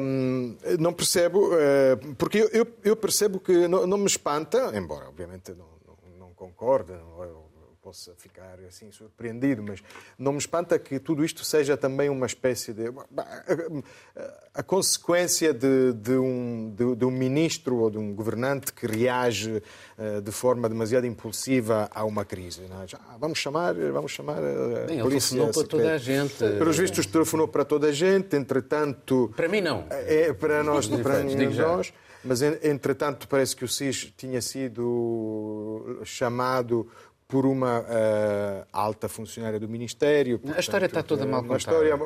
[0.00, 5.52] Um, não percebo, uh, porque eu, eu, percebo que não, não, me espanta, embora obviamente
[5.52, 7.47] não, não, não concorde, não,
[7.88, 9.82] possa ficar assim surpreendido, mas
[10.18, 12.92] não me espanta que tudo isto seja também uma espécie de.
[14.54, 19.62] A, consequência de, de, um, de, de, um ministro ou de um governante que reage
[19.96, 22.62] uh, de forma demasiado impulsiva a uma crise.
[22.62, 22.96] É?
[22.96, 25.34] Ah, vamos chamar, vamos chamar a Bem, polícia.
[25.34, 26.38] Ele telefonou para toda a gente.
[26.38, 29.32] Pelos vistos, telefonou para toda a gente, entretanto.
[29.34, 29.86] Para mim, não.
[29.88, 31.92] É, para nós, para nós.
[32.24, 36.88] Mas, entretanto, parece que o SIS tinha sido chamado
[37.28, 40.38] por uma uh, alta funcionária do Ministério.
[40.38, 41.52] Portanto, a história está toda mal contada.
[41.52, 41.98] Uma história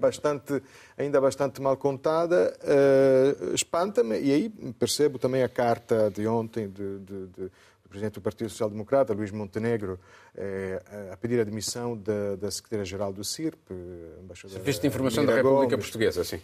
[0.00, 0.62] bastante,
[0.96, 2.56] ainda bastante mal contada.
[2.62, 8.14] Uh, Espanta-me, e aí percebo também a carta de ontem de, de, de, do Presidente
[8.14, 10.00] do Partido Social Democrata, Luís Montenegro,
[10.34, 13.72] eh, a pedir a demissão da, da Secretária-Geral do CIRP,
[14.20, 16.40] embaixadora Serviço de Informação da República Gomes, Portuguesa, sim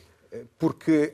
[0.59, 1.13] porque,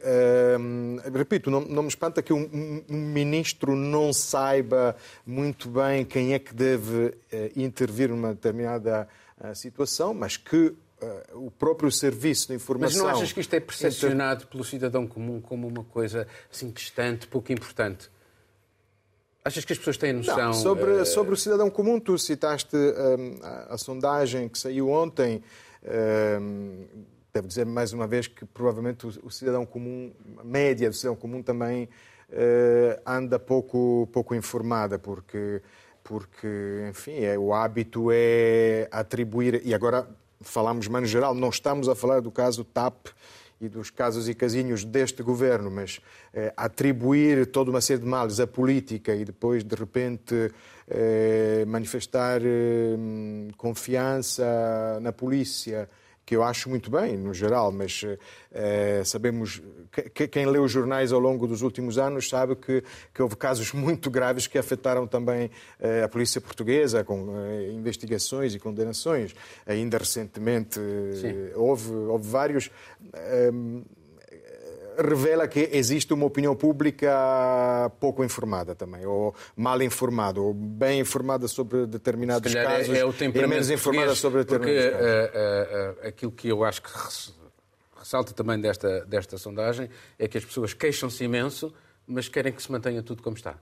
[1.12, 4.94] repito, não, não, me espanta que um, um, ministro não saiba
[5.26, 7.14] muito bem quem é que deve uh,
[7.57, 9.09] intervir numa determinada
[9.40, 13.04] uh, situação, mas que Uh, o próprio serviço de informação.
[13.04, 14.50] Mas não achas que isto é percepcionado inter...
[14.50, 18.11] pelo cidadão comum como uma coisa assim distante, pouco importante?
[19.44, 20.37] Achas que as pessoas têm noção?
[20.37, 21.07] Não, sobre, uh...
[21.07, 22.76] sobre o cidadão comum, tu citaste
[23.44, 25.40] a, a, sondagem que saiu ontem.
[27.33, 31.43] Devo dizer mais uma vez que provavelmente o, cidadão comum, a média do cidadão comum
[31.43, 31.85] também
[32.31, 35.61] uh, anda pouco, pouco informada, porque,
[36.03, 40.09] porque enfim, é, o hábito é atribuir, e agora
[40.41, 43.09] falamos mais no geral, não estamos a falar do caso TAP
[43.61, 46.01] e dos casos e casinhos deste governo, mas
[46.33, 50.53] eh, atribuir toda uma série de males à política e depois, de repente,
[50.88, 52.97] eh, manifestar eh,
[53.57, 55.88] confiança na polícia
[56.29, 58.05] que eu acho muito bem, no geral, mas
[58.53, 59.62] é, sabemos,
[60.12, 63.73] que, quem lê os jornais ao longo dos últimos anos sabe que, que houve casos
[63.73, 69.35] muito graves que afetaram também é, a polícia portuguesa, com é, investigações e condenações.
[69.67, 70.79] Ainda recentemente
[71.55, 72.71] houve, houve vários
[74.99, 77.11] revela que existe uma opinião pública
[78.01, 83.15] pouco informada também, ou mal informada, ou bem informada sobre determinados casos é, é o
[83.21, 85.35] e menos informada sobre determinados porque, casos.
[85.35, 86.91] Uh, uh, uh, aquilo que eu acho que
[87.97, 91.73] ressalta também desta, desta sondagem é que as pessoas queixam-se imenso,
[92.07, 93.57] mas querem que se mantenha tudo como está.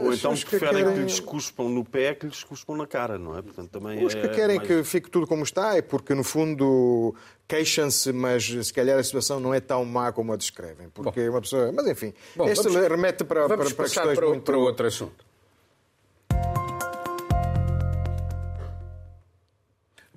[0.00, 0.94] Ou então preferem que, querem...
[0.94, 3.42] que lhes cuspam no pé que lhes cuspam na cara, não é?
[3.42, 4.68] Portanto, também os que é querem mais...
[4.68, 7.14] que fique tudo como está é porque, no fundo,
[7.46, 10.88] queixam-se, mas se calhar a situação não é tão má como a descrevem.
[10.90, 11.30] Porque Bom.
[11.30, 11.72] uma pessoa...
[11.72, 12.88] Mas, enfim, Bom, este vamos...
[12.88, 14.42] remete para, para, para questões para, muito...
[14.42, 15.29] para outro assunto.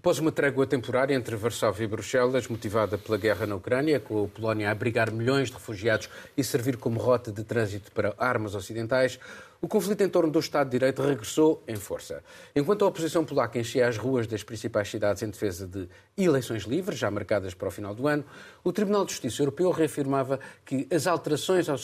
[0.04, 4.28] Após uma trégua temporária entre Varsóvia e Bruxelas, motivada pela guerra na Ucrânia, com a
[4.28, 9.18] Polónia a abrigar milhões de refugiados e servir como rota de trânsito para armas ocidentais,
[9.62, 12.22] o conflito em torno do Estado de Direito regressou em força.
[12.54, 15.88] Enquanto a oposição polaca enchia as ruas das principais cidades em defesa de
[16.18, 18.26] eleições livres, já marcadas para o final do ano,
[18.62, 21.78] o Tribunal de Justiça Europeu reafirmava que as alterações ao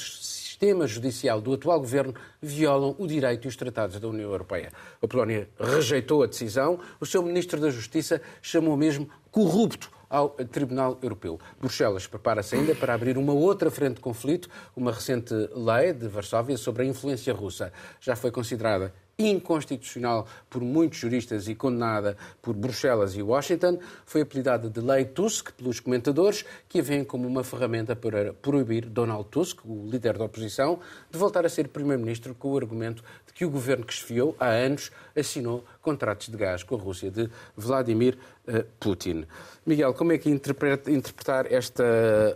[0.60, 4.74] sistema judicial do atual governo violam o direito e os tratados da União Europeia.
[5.02, 11.00] A Polónia rejeitou a decisão, o seu ministro da Justiça chamou mesmo corrupto ao Tribunal
[11.02, 11.40] Europeu.
[11.62, 14.50] Bruxelas prepara-se ainda para abrir uma outra frente de conflito.
[14.76, 20.98] Uma recente lei de Varsóvia sobre a influência russa já foi considerada inconstitucional por muitos
[20.98, 26.80] juristas e condenada por Bruxelas e Washington, foi apelidada de Lei Tusk pelos comentadores, que
[26.80, 30.80] a veem como uma ferramenta para proibir Donald Tusk, o líder da oposição,
[31.12, 34.48] de voltar a ser primeiro-ministro com o argumento de que o governo que esfiou há
[34.48, 38.16] anos assinou contratos de gás com a Rússia de Vladimir
[38.48, 39.26] eh, Putin.
[39.66, 41.82] Miguel, como é que interpretar este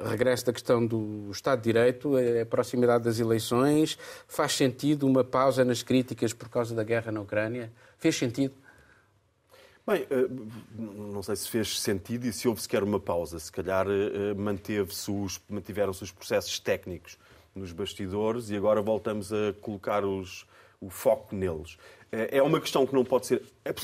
[0.10, 3.98] regresso da questão do Estado de Direito, a proximidade das eleições?
[4.28, 7.72] Faz sentido uma pausa nas críticas por causa da guerra na Ucrânia?
[8.00, 8.56] Fez sentido?
[9.86, 10.28] Bem, eh,
[10.76, 13.38] não sei se fez sentido e se houve sequer uma pausa.
[13.38, 15.12] Se calhar eh, manteve-se
[15.48, 17.20] mantiveram-se os processos técnicos
[17.54, 20.48] nos bastidores e agora voltamos a colocar os,
[20.82, 21.78] o foco neles.
[22.14, 23.42] Eh, é uma questão que não pode, ser,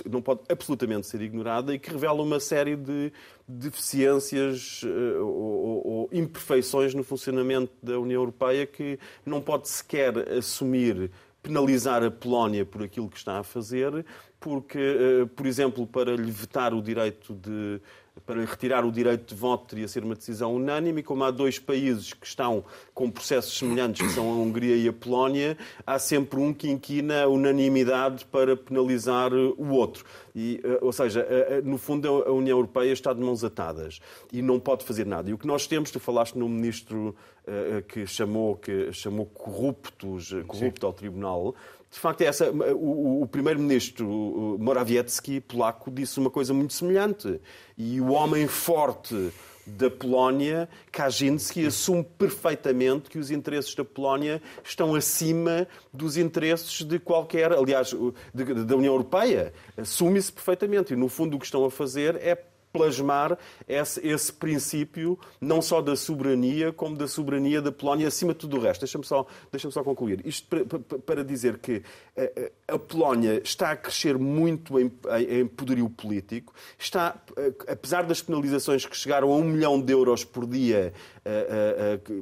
[0.07, 3.11] não pode absolutamente ser ignorada e que revela uma série de
[3.47, 11.09] deficiências ou, ou, ou imperfeições no funcionamento da União Europeia que não pode sequer assumir
[11.41, 14.05] penalizar a Polónia por aquilo que está a fazer,
[14.39, 17.81] porque, eh, por exemplo, para lhe vetar o direito de
[18.25, 21.59] para retirar o direito de voto teria ser uma decisão unânime, e como há dois
[21.59, 26.39] países que estão com processos semelhantes, que são a Hungria e a Polónia, há sempre
[26.39, 30.05] um que inquina a unanimidade para penalizar o outro.
[30.39, 33.99] E, eh, ou seja, eh, no fundo a União Europeia está de mãos atadas
[34.31, 35.29] e não pode fazer nada.
[35.29, 37.15] E o que nós temos, tu falaste no ministro
[37.87, 40.85] que chamou, que chamou corruptos, corrupto Sim.
[40.85, 41.55] ao tribunal,
[41.91, 44.05] de facto, é essa, o, o primeiro-ministro
[44.59, 47.41] Morawiecki, polaco, disse uma coisa muito semelhante.
[47.75, 49.31] E o homem forte
[49.69, 56.99] da Polónia, Kaczynski, assume perfeitamente que os interesses da Polónia estão acima dos interesses de
[56.99, 57.95] qualquer, aliás,
[58.33, 59.53] de, da União Europeia.
[59.77, 60.93] Assume-se perfeitamente.
[60.93, 62.35] E, no fundo, o que estão a fazer é
[62.71, 68.39] plasmar esse, esse, princípio, não só da soberania, como da soberania da Polónia, acima de
[68.39, 68.81] tudo o resto.
[68.81, 70.21] Deixa-me só, deixa só concluir.
[70.25, 71.83] Isto para, para, dizer que
[72.15, 74.91] a, eh, eh, a, Polónia está a crescer muito em,
[75.29, 80.23] em poderio político, está, eh, apesar das penalizações que chegaram a um milhão de euros
[80.23, 80.93] por dia,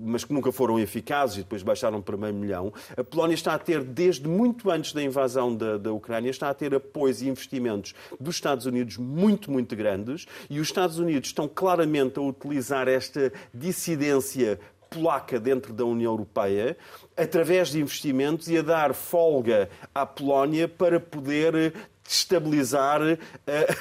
[0.02, 3.60] mas que nunca foram eficazes e depois baixaram para meio milhão, a Polónia está a
[3.60, 7.94] ter, desde muito antes da invasão da, da Ucrânia, está a ter apoios e investimentos
[8.20, 13.32] dos Estados Unidos muito, muito grandes e os Estados Unidos estão claramente a utilizar esta
[13.54, 16.78] dissidência polaca dentro da União Europeia
[17.16, 21.74] através de investimentos e a dar folga à Polónia para poder
[22.08, 23.02] destabilizar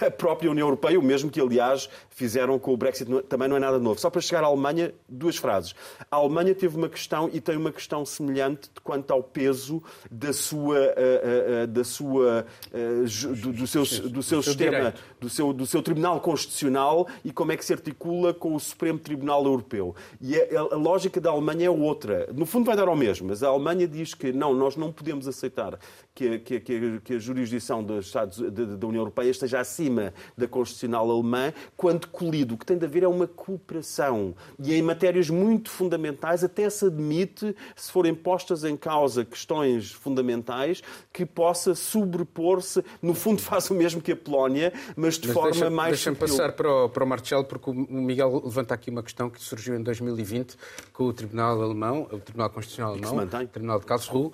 [0.04, 3.60] a própria União Europeia, o mesmo que, aliás, fizeram com o Brexit, também não é
[3.60, 4.00] nada novo.
[4.00, 5.74] Só para chegar à Alemanha, duas frases.
[6.10, 10.78] A Alemanha teve uma questão e tem uma questão semelhante quanto ao peso da sua,
[10.78, 15.82] eh, eh, eh, da sua, do, do seu, do seu sistema, do seu, do seu
[15.82, 19.94] Tribunal Constitucional e como é que se articula com o Supremo Tribunal Europeu.
[20.20, 22.28] E a, a lógica da Alemanha é outra.
[22.32, 25.28] No fundo vai dar ao mesmo, mas a Alemanha diz que não, nós não podemos
[25.28, 25.78] aceitar
[26.14, 31.10] que, que, que, que a jurisdição dos Estados, da União Europeia esteja acima da Constitucional
[31.10, 32.54] alemã, quando colido.
[32.54, 34.34] O que tem de haver é uma cooperação.
[34.58, 40.82] E em matérias muito fundamentais, até se admite, se forem postas em causa questões fundamentais,
[41.12, 45.50] que possa sobrepor-se, no fundo faz o mesmo que a Polónia, mas de mas forma
[45.50, 45.90] deixa, mais.
[45.90, 49.40] Deixa-me passar para o, para o Marcelo, porque o Miguel levanta aqui uma questão que
[49.42, 50.56] surgiu em 2020
[50.92, 54.32] com o Tribunal Alemão, o Tribunal Constitucional Alemão, o Tribunal de Karlsruhe, uh,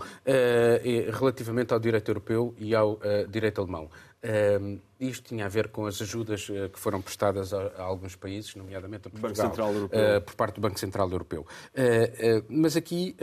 [1.18, 3.71] relativamente ao direito europeu e ao uh, direito alemão.
[3.80, 8.14] Uh, isto tinha a ver com as ajudas uh, que foram prestadas a, a, alguns
[8.14, 11.44] países, nomeadamente a Portugal, uh, por parte do Banco Central Europeu.
[11.74, 13.16] Uh, mas aqui,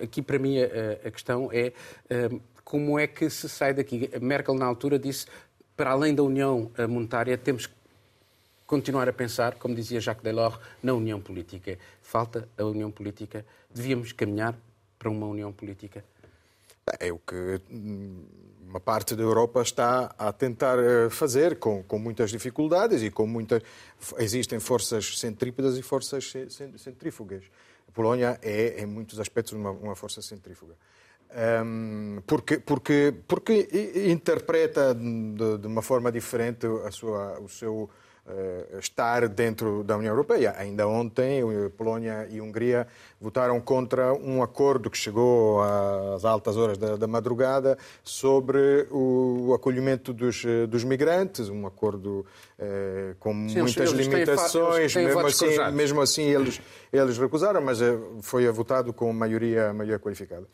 [0.00, 1.72] aqui para mim a, a questão é
[2.64, 4.10] como é que se sai daqui.
[4.14, 5.26] A Merkel na altura disse
[5.76, 7.74] para além da União Monetária temos que
[8.66, 11.78] continuar a pensar, como dizia Jacques Delors, na União Política.
[12.00, 13.44] Falta a União Política.
[13.72, 14.56] Devíamos caminhar
[14.98, 16.02] para uma União Política.
[17.00, 18.24] É o que hum,
[18.74, 23.26] uma parte da Europa está a tentar eh, fazer com, com muitas dificuldades e com
[23.26, 23.62] muitas
[24.18, 26.32] existem forças centrípedas e forças
[26.76, 27.44] centrífugas.
[27.88, 30.74] A Polónia é, em muitos aspectos, uma, uma força centrífuga.
[31.64, 33.68] Um, porque, porque, porque
[34.10, 37.90] interpreta de, de, uma forma diferente a sua, o seu
[38.78, 40.54] estar dentro da União Europeia.
[40.56, 41.42] Ainda ontem,
[41.76, 42.86] Polónia e Hungria
[43.20, 50.12] votaram contra um acordo que chegou às altas horas da, da madrugada sobre o, acolhimento
[50.12, 52.24] dos, eh, dos, migrantes, um acordo
[53.18, 54.94] com Sim, muitas eles limitações.
[54.94, 56.60] Têm, mesmo, assim, mesmo assim, eles,
[56.92, 57.78] eles recusaram, mas
[58.22, 60.46] foi votado com maioria, maioria qualificada.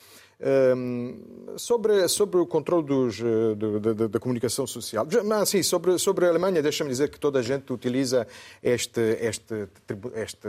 [0.43, 1.19] Um,
[1.59, 5.07] sobre, sobre o controle dos, eh, da comunicação social.
[5.25, 8.27] Mas, sim, sobre, sobre a Alemanha, deixa-me dizer que toda a gente utiliza
[8.63, 9.69] este, este,
[10.15, 10.49] este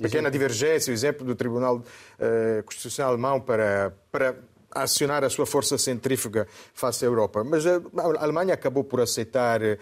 [0.00, 4.36] pequena divergência, o exemplo do Tribunal uh, Constitucional Alemão para, para
[4.82, 7.44] acionar a sua força centrífuga face à Europa.
[7.44, 7.80] Mas a
[8.18, 9.62] Alemanha acabou por aceitar.
[9.62, 9.78] Eh,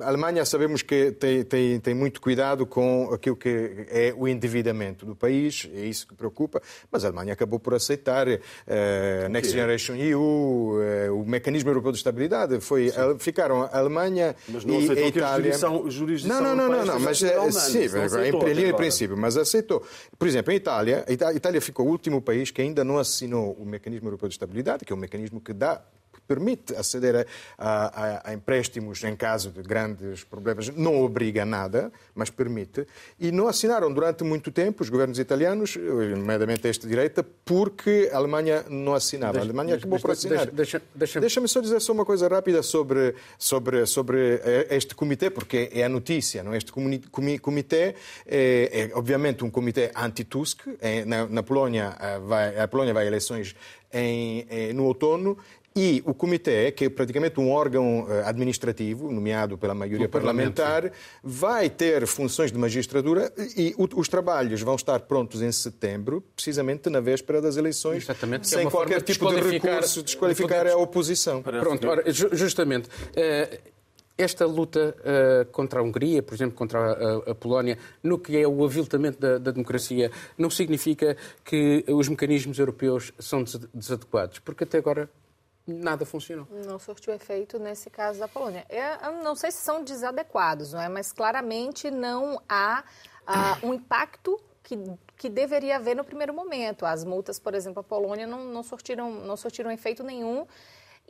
[0.00, 5.06] a Alemanha sabemos que tem, tem, tem muito cuidado com aquilo que é o endividamento
[5.06, 6.60] do país, é isso que preocupa,
[6.90, 11.98] mas a Alemanha acabou por aceitar uh, Next Generation EU, uh, o mecanismo europeu de
[11.98, 12.60] estabilidade.
[12.60, 15.52] Foi, uh, ficaram a Alemanha mas não e a Itália.
[15.52, 19.84] Jurisdição, jurisdição não, não, não, não, mas sim, em linha de princípio, mas aceitou.
[20.18, 23.64] Por exemplo, em Itália, a Itália ficou o último país que ainda não assinou o
[23.64, 25.82] mecanismo europeu de estabilidade, que é um mecanismo que dá
[26.28, 27.26] permite aceder
[27.56, 32.86] a, a, a, empréstimos em caso de grandes problemas, não obriga nada, mas permite.
[33.18, 38.64] E não assinaram durante muito tempo os governos italianos, nomeadamente este direita, porque a Alemanha
[38.68, 39.32] não assinava.
[39.32, 40.46] Deixa, a Alemanha acabou por assinar.
[40.50, 45.30] Deixa, deixa, Deixa-me só dizer só uma coisa rápida sobre, sobre, sobre eh, este comitê,
[45.30, 46.42] porque é a notícia.
[46.42, 46.54] Não?
[46.54, 46.70] Este
[47.40, 47.94] comitê
[48.26, 50.66] é, é obviamente um comitê anti-Tusk.
[50.80, 53.56] É, na, na Polónia, eh, vai, a Polónia vai a eleições
[53.92, 55.38] em, no outono
[55.78, 60.90] e o comitê, que é praticamente um órgão eh, administrativo, nomeado pela maioria parlamentar,
[61.22, 66.98] vai ter funções de magistratura e os trabalhos vão estar prontos em setembro, precisamente na
[66.98, 71.42] véspera das eleições, Exatamente, é sem é qualquer tipo de recurso, desqualificar a oposição.
[71.42, 72.88] Pronto, ora, justamente.
[73.14, 73.60] Eh,
[74.18, 78.48] esta luta uh, contra a Hungria, por exemplo, contra a, a, Polónia, no que é
[78.48, 84.78] o aviltamento da, da, democracia, não significa que os mecanismos europeus são desadequados, porque até
[84.78, 85.08] agora
[85.72, 86.46] nada funcionou.
[86.66, 88.66] Não surtiu efeito nesse caso da Polônia.
[88.68, 90.88] Eu não sei se são desadequados, não é?
[90.88, 92.82] mas claramente não há
[93.28, 94.76] uh, um impacto que,
[95.16, 96.84] que deveria haver no primeiro momento.
[96.84, 100.46] As multas, por exemplo, a Polônia não, não, surtiram, não surtiram efeito nenhum.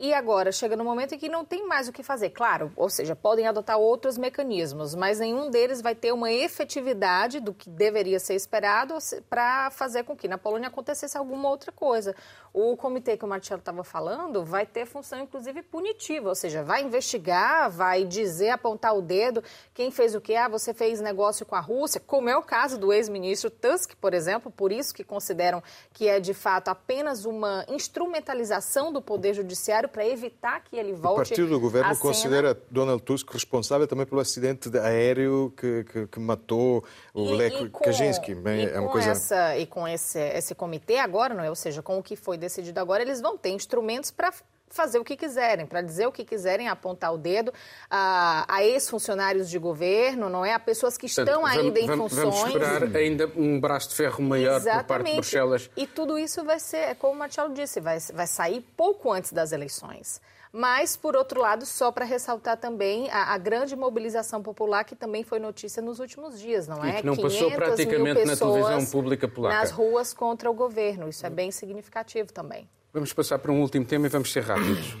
[0.01, 2.29] E agora chega no momento em que não tem mais o que fazer.
[2.29, 7.53] Claro, ou seja, podem adotar outros mecanismos, mas nenhum deles vai ter uma efetividade do
[7.53, 8.97] que deveria ser esperado
[9.29, 12.15] para fazer com que na Polônia acontecesse alguma outra coisa.
[12.53, 16.81] O comitê que o Marcelo estava falando vai ter função, inclusive, punitiva, ou seja, vai
[16.81, 19.43] investigar, vai dizer, apontar o dedo,
[19.73, 20.35] quem fez o quê?
[20.35, 24.13] Ah, você fez negócio com a Rússia, como é o caso do ex-ministro Tusk, por
[24.13, 29.88] exemplo, por isso que consideram que é, de fato, apenas uma instrumentalização do Poder Judiciário
[29.89, 31.13] para evitar que ele volte.
[31.13, 36.19] O partido do governo considera Donald Tusk responsável também pelo acidente aéreo que, que, que
[36.19, 36.83] matou
[37.13, 38.35] o Lech Kaczynski.
[38.35, 39.11] Bem, é uma coisa...
[39.11, 41.49] Essa, e com esse, esse comitê agora, não é?
[41.49, 44.31] ou seja, com o que foi decidido agora, eles vão ter instrumentos para
[44.69, 47.53] fazer o que quiserem, para dizer o que quiserem, apontar o dedo
[47.89, 50.53] a, a ex-funcionários de governo, não é?
[50.53, 52.23] A pessoas que estão Portanto, ainda vamos, em funções.
[52.23, 54.83] Vamos esperar ainda um braço de ferro maior Exatamente.
[54.83, 55.69] por parte de Bruxelas.
[55.75, 59.51] E tudo isso vai ser, como o Marcelo disse, vai, vai sair pouco antes das
[59.51, 60.21] eleições.
[60.51, 65.23] Mas, por outro lado, só para ressaltar também a, a, grande mobilização popular que também
[65.23, 66.89] foi notícia nos últimos dias, não é?
[66.89, 69.55] E que não passou praticamente na televisão pública polaca.
[69.57, 71.07] Nas ruas contra o governo.
[71.07, 72.67] Isso é bem significativo também.
[72.91, 74.97] Vamos passar para um último tema e vamos ser rápidos.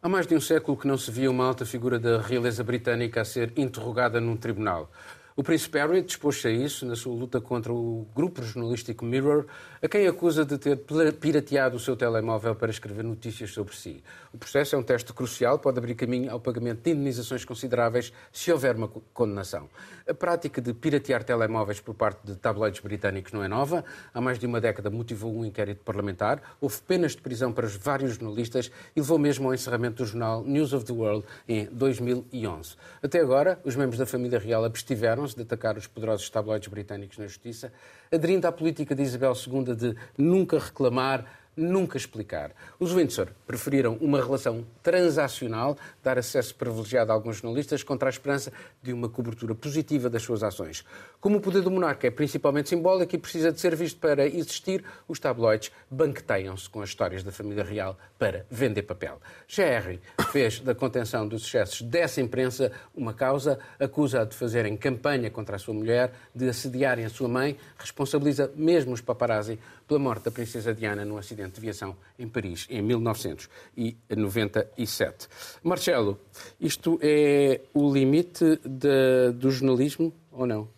[0.00, 3.20] Há mais de um século que não se via uma alta figura da realeza britânica
[3.20, 4.92] a ser interrogada num tribunal.
[5.34, 9.46] O príncipe Harry dispôs-se a isso na sua luta contra o grupo jornalístico Mirror,
[9.82, 10.78] a quem acusa de ter
[11.20, 14.02] pirateado o seu telemóvel para escrever notícias sobre si.
[14.32, 18.52] O processo é um teste crucial, pode abrir caminho ao pagamento de indenizações consideráveis se
[18.52, 19.68] houver uma condenação.
[20.08, 23.84] A prática de piratear telemóveis por parte de tabloides britânicos não é nova.
[24.12, 27.76] Há mais de uma década motivou um inquérito parlamentar, houve penas de prisão para os
[27.76, 32.74] vários jornalistas e levou mesmo ao encerramento do jornal News of the World em 2011.
[33.02, 37.26] Até agora, os membros da família real abstiveram de atacar os poderosos tabloides britânicos na
[37.26, 37.72] justiça,
[38.12, 41.24] aderindo à política de Isabel II de nunca reclamar,
[41.58, 42.52] nunca explicar.
[42.78, 48.52] Os Windsor preferiram uma relação transacional, dar acesso privilegiado a alguns jornalistas, contra a esperança
[48.82, 50.84] de uma cobertura positiva das suas ações.
[51.20, 54.84] Como o poder do monarca é principalmente simbólico e precisa de ser visto para existir,
[55.08, 59.20] os tabloides banqueteiam-se com as histórias da família real para vender papel.
[59.48, 59.98] GR
[60.30, 65.58] fez da contenção dos excessos dessa imprensa uma causa, acusa-a de fazerem campanha contra a
[65.58, 69.58] sua mulher, de assediarem a sua mãe, responsabiliza mesmo os paparazzi
[69.88, 75.28] pela morte da princesa Diana num acidente de aviação em Paris em 1997.
[75.62, 76.20] Marcelo,
[76.60, 80.68] isto é o limite de, do jornalismo ou não?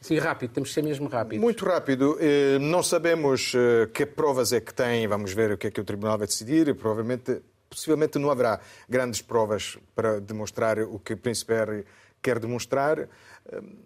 [0.00, 1.40] Sim, rápido, temos que ser mesmo rápido.
[1.40, 2.16] Muito rápido.
[2.18, 5.80] Eh, não sabemos eh, que provas é que tem, vamos ver o que é que
[5.80, 6.74] o Tribunal vai decidir.
[6.74, 11.84] Provavelmente, possivelmente não haverá grandes provas para demonstrar o que o Príncipe Harry
[12.22, 13.06] quer demonstrar.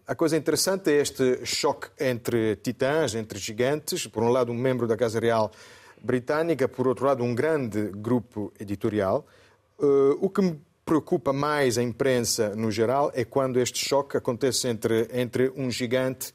[0.07, 4.07] A coisa interessante é este choque entre titãs, entre gigantes.
[4.07, 5.51] Por um lado, um membro da Casa Real
[6.03, 9.27] britânica, por outro lado, um grande grupo editorial.
[9.81, 14.69] Eh, o que me preocupa mais a imprensa no geral é quando este choque acontece
[14.69, 16.35] entre, entre um gigante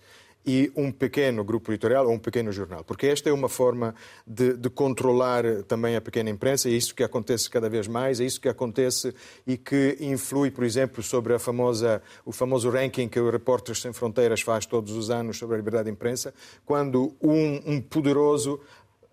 [0.49, 2.83] e um pequeno grupo editorial ou um pequeno jornal.
[2.83, 3.93] Porque esta é uma forma
[4.25, 8.25] de, de, controlar também a pequena imprensa, é isso que acontece cada vez mais, é
[8.25, 9.13] isso que acontece
[9.45, 13.93] e que influi, por exemplo, sobre a famosa, o famoso ranking que o Repórteres Sem
[13.93, 16.33] Fronteiras faz todos os anos sobre a liberdade de imprensa,
[16.65, 18.59] quando um, um poderoso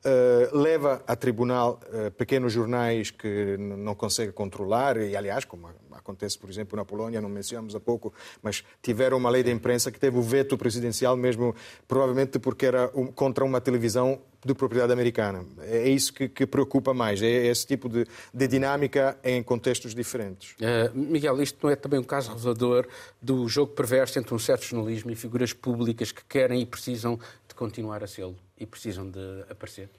[0.05, 6.39] uh, leva a tribunal uh, pequenos jornais que não consegue controlar, e aliás, como acontece,
[6.39, 9.99] por exemplo, na Polónia, não mencionamos há pouco, mas tiveram uma lei de imprensa que
[9.99, 11.55] teve o veto presidencial mesmo,
[11.89, 15.45] provavelmente porque era um, contra uma televisão de propriedade americana.
[15.63, 20.53] É isso que, que preocupa mais, é esse tipo de, de dinâmica em contextos diferentes.
[20.53, 22.87] Uh, Miguel, isto não é também um caso revelador
[23.21, 27.19] do jogo perverso entre um certo jornalismo e figuras públicas que querem e precisam
[27.49, 29.91] de continuar a sê-lo e precisam de aparecer?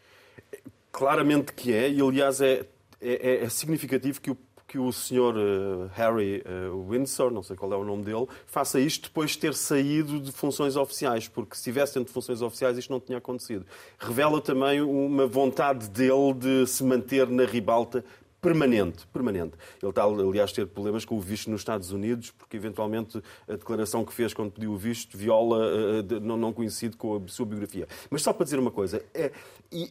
[0.92, 2.66] Claramente que é, e aliás é,
[3.00, 4.38] é, é significativo que o
[4.68, 8.80] que o senhor uh, Harry uh, Windsor, não sei qual é o nome dele, faça
[8.80, 12.78] isto depois de ter saído de funções oficiais, porque se tivesse dentro de funções oficiais
[12.78, 13.66] isto não tinha acontecido.
[13.98, 18.04] Revela também uma vontade dele de se manter na ribalta
[18.48, 19.54] permanente, permanente.
[19.82, 23.54] Ele está, aliás, a ter problemas com o visto nos Estados Unidos, porque eventualmente a
[23.54, 27.46] declaração que fez quando pediu o visto viola, uh, não, não coincide com a sua
[27.46, 27.90] biografia.
[28.10, 29.34] Mas só para dizer uma coisa, é,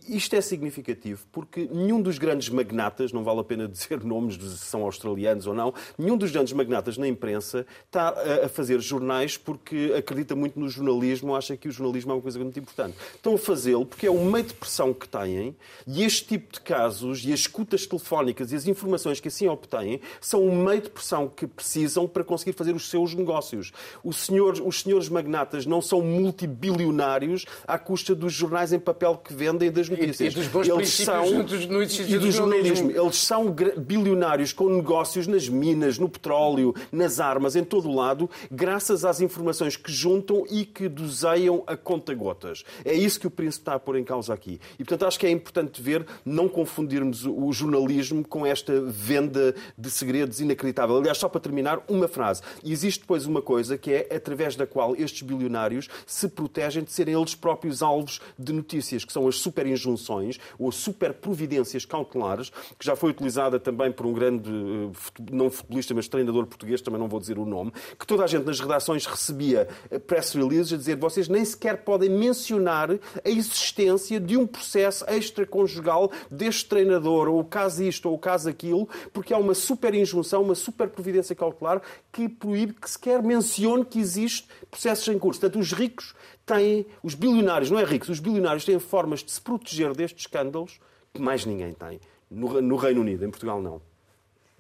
[0.09, 4.57] isto é significativo porque nenhum dos grandes magnatas, não vale a pena dizer nomes se
[4.57, 9.37] são australianos ou não, nenhum dos grandes magnatas na imprensa está a, a fazer jornais
[9.37, 12.97] porque acredita muito no jornalismo, acha que o jornalismo é uma coisa muito importante.
[13.15, 15.55] Estão a fazê-lo porque é o meio de pressão que têm
[15.87, 20.01] e este tipo de casos e as escutas telefónicas e as informações que assim obtêm
[20.21, 23.73] são o meio de pressão que precisam para conseguir fazer os seus negócios.
[24.13, 29.71] Senhor, os senhores magnatas não são multibilionários à custa dos jornais em papel que vendem
[29.71, 30.35] das notícias.
[30.35, 32.91] E, e dos bons Eles são do, no e do jornalismo.
[32.91, 38.29] Eles são bilionários com negócios nas minas, no petróleo, nas armas, em todo o lado,
[38.51, 42.65] graças às informações que juntam e que doseiam a conta-gotas.
[42.85, 44.61] É isso que o Príncipe está a pôr em causa aqui.
[44.75, 49.91] E, portanto, acho que é importante ver, não confundirmos o jornalismo com esta venda de
[49.91, 50.97] segredos inacreditável.
[50.97, 52.43] Aliás, só para terminar, uma frase.
[52.64, 57.14] Existe depois uma coisa que é através da qual estes bilionários se protegem de serem
[57.14, 63.11] eles próprios alvos de notícias, que são as superinjunções ou superprovidências cautelares, que já foi
[63.11, 67.39] utilizada também por um grande, eh, não futebolista, mas treinador português, também não vou dizer
[67.39, 71.29] o nome, que toda a gente nas redações recebia eh, press releases a dizer vocês
[71.29, 77.83] nem sequer podem mencionar a existência de um processo extraconjugal deste treinador, ou o caso
[77.83, 81.81] isto, ou o caso aquilo, porque há uma super injunção, uma super providência cautelar
[82.12, 85.41] que proíbe que sequer mencione que existe processos em curso.
[85.41, 86.14] Portanto, os ricos
[86.45, 90.81] têm, os bilionários, não é ricos, os bilionários têm formas de se proteger destes escândalos
[91.14, 92.01] que mais ninguém tem.
[92.31, 93.81] No, no Reino Unido, em Portugal não.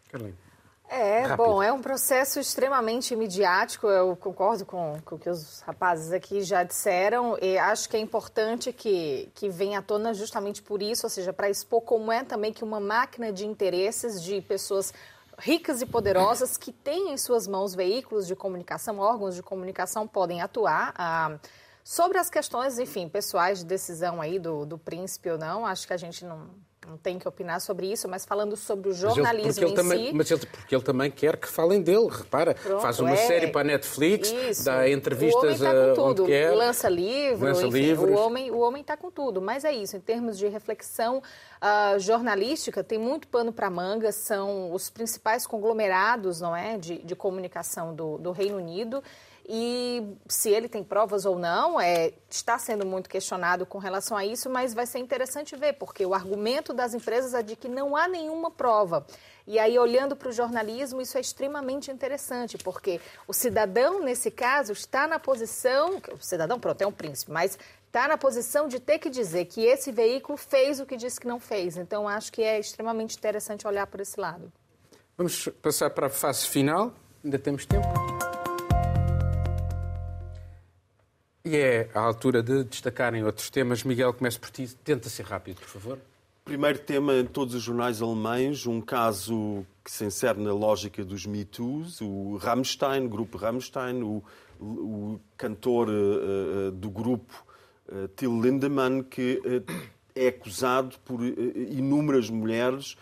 [0.08, 0.45] Carolina.
[0.88, 1.36] É, Rápido.
[1.36, 6.42] bom, é um processo extremamente midiático, eu concordo com, com o que os rapazes aqui
[6.42, 11.06] já disseram, e acho que é importante que, que venha à tona justamente por isso,
[11.06, 14.94] ou seja, para expor como é também que uma máquina de interesses de pessoas
[15.38, 20.40] ricas e poderosas que têm em suas mãos veículos de comunicação, órgãos de comunicação podem
[20.40, 20.94] atuar.
[20.96, 21.38] Ah,
[21.84, 25.92] sobre as questões, enfim, pessoais de decisão aí do, do príncipe ou não, acho que
[25.92, 26.48] a gente não,
[26.86, 30.12] não tem que opinar sobre isso, mas falando sobre o jornalismo ele, em também, si...
[30.14, 32.54] Mas ele, porque ele também quer que falem dele, repara.
[32.54, 34.64] Pronto, faz uma é, série para a Netflix, isso.
[34.64, 36.26] dá entrevistas o homem tá com tudo.
[36.26, 38.10] Quer, lança livro, lança enfim, livros.
[38.10, 39.40] o homem o homem está com tudo.
[39.42, 44.72] Mas é isso, em termos de reflexão uh, jornalística, tem muito pano para manga, são
[44.72, 49.02] os principais conglomerados não é, de, de comunicação do, do Reino Unido
[49.48, 54.24] e se ele tem provas ou não, é, está sendo muito questionado com relação a
[54.24, 57.96] isso, mas vai ser interessante ver, porque o argumento das empresas é de que não
[57.96, 59.06] há nenhuma prova.
[59.46, 64.72] E aí, olhando para o jornalismo, isso é extremamente interessante, porque o cidadão, nesse caso,
[64.72, 66.02] está na posição.
[66.12, 69.64] O cidadão, pronto, é um príncipe, mas está na posição de ter que dizer que
[69.64, 71.76] esse veículo fez o que disse que não fez.
[71.76, 74.52] Então, acho que é extremamente interessante olhar por esse lado.
[75.16, 76.92] Vamos passar para a fase final.
[77.24, 77.86] Ainda temos tempo.
[81.46, 83.84] E é a altura de destacarem outros temas.
[83.84, 84.66] Miguel, comece por ti.
[84.82, 85.98] Tenta ser rápido, por favor.
[86.44, 91.24] Primeiro tema em todos os jornais alemães, um caso que se insere na lógica dos
[91.24, 94.24] Me Too's, o Rammstein, o grupo Rammstein, o,
[94.58, 97.46] o cantor uh, do grupo
[97.92, 99.72] uh, Till Lindemann, que uh,
[100.16, 102.96] é acusado por inúmeras mulheres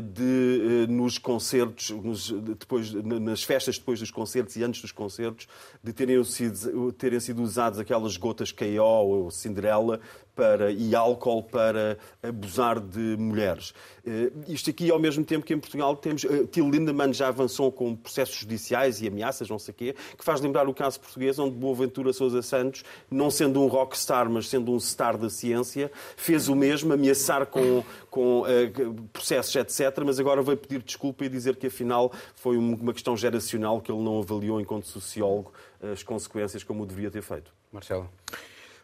[0.00, 5.46] de, eh, nos concertos, nos, depois, nas festas depois dos concertos e antes dos concertos,
[5.82, 10.00] de terem sido, terem sido usadas aquelas gotas KO ou Cinderela
[10.38, 13.74] para, e álcool para abusar de mulheres.
[14.06, 16.22] Uh, isto aqui, ao mesmo tempo que em Portugal temos.
[16.22, 20.24] Uh, Till Lindemann já avançou com processos judiciais e ameaças, não sei o quê, que
[20.24, 24.70] faz lembrar o caso português, onde Boaventura Sousa Santos, não sendo um rockstar, mas sendo
[24.70, 30.40] um star da ciência, fez o mesmo, ameaçar com, com uh, processos, etc., mas agora
[30.40, 34.60] vai pedir desculpa e dizer que afinal foi uma questão geracional que ele não avaliou
[34.60, 35.52] enquanto sociólogo
[35.92, 37.52] as consequências como o deveria ter feito.
[37.72, 38.08] Marcelo.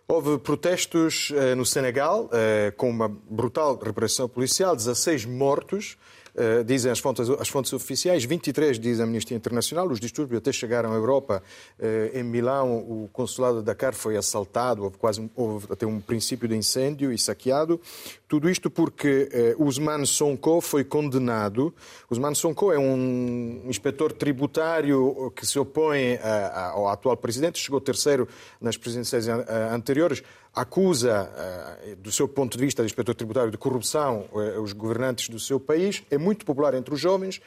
[0.07, 5.97] Houve protestos uh, no Senegal, uh, com uma brutal repressão policial, 16 mortos.
[6.35, 10.51] Uh, dizem as fontes, as fontes oficiais, 23 diz a Amnistia Internacional, os distúrbios até
[10.51, 11.41] chegaram à Europa.
[11.79, 16.49] Uh, em Milão, o consulado de Dakar foi assaltado, houve quase houve até um princípio
[16.49, 17.81] de incêndio e saqueado.
[18.27, 21.73] Tudo isto porque uh, Usman Sonko foi condenado.
[22.11, 27.81] Usman Sonko é um inspetor tributário que se opõe a, a, ao atual presidente, chegou
[27.81, 28.27] terceiro
[28.61, 29.29] nas presidenciais
[29.73, 30.23] anteriores
[30.55, 35.29] acusa, eh, do seu ponto de vista de inspetor tributário, de corrupção eh, os governantes
[35.29, 37.41] do seu país, é muito popular entre os jovens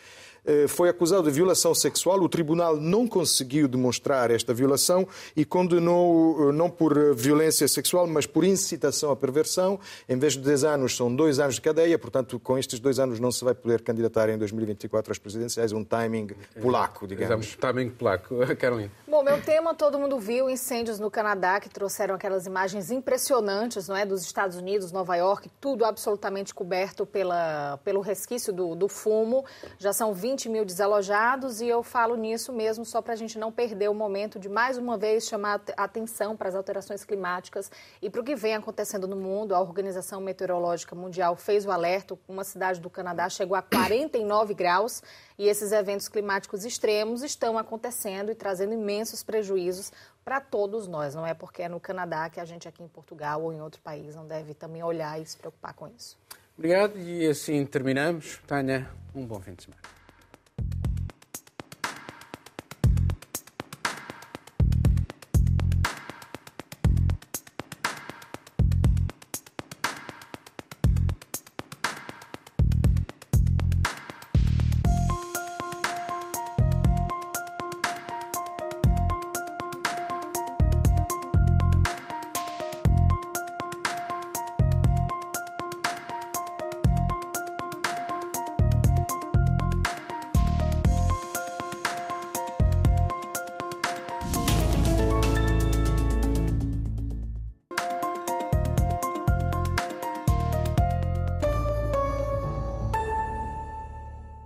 [0.46, 2.22] eh, foi acusado de violação sexual.
[2.22, 5.06] O tribunal não conseguiu demonstrar esta violação
[5.36, 9.78] e condenou não por violência sexual, mas por incitação à perversão.
[10.08, 12.00] Em vez de 10 anos, são dois anos de cadeia.
[12.00, 15.74] Portanto, com estes dois anos não se vai poder candidatar em 2024 às presidenciais.
[15.74, 16.30] Um timing
[16.62, 17.58] polaco, digamos.
[17.58, 18.36] Timing polaco.
[18.58, 18.92] Carolina.
[19.28, 24.06] Meu tema, todo mundo viu, incêndios no Canadá que trouxeram aquelas imagens impressionantes, não é,
[24.06, 29.44] dos Estados Unidos, Nova York, tudo absolutamente coberto pela, pelo resquício do, do fumo.
[29.78, 33.40] Já são 20 20 mil desalojados e eu falo nisso mesmo só para a gente
[33.40, 37.72] não perder o momento de mais uma vez chamar a atenção para as alterações climáticas
[38.02, 39.56] e para o que vem acontecendo no mundo.
[39.56, 45.02] A Organização Meteorológica Mundial fez o alerta, uma cidade do Canadá chegou a 49 graus
[45.40, 49.92] e esses eventos climáticos extremos estão acontecendo e trazendo imensos prejuízos
[50.24, 51.16] para todos nós.
[51.16, 53.82] Não é porque é no Canadá que a gente aqui em Portugal ou em outro
[53.82, 56.18] país não deve também olhar e se preocupar com isso.
[56.58, 58.40] Obrigado e assim terminamos.
[58.48, 59.97] Tânia, um bom fim de semana.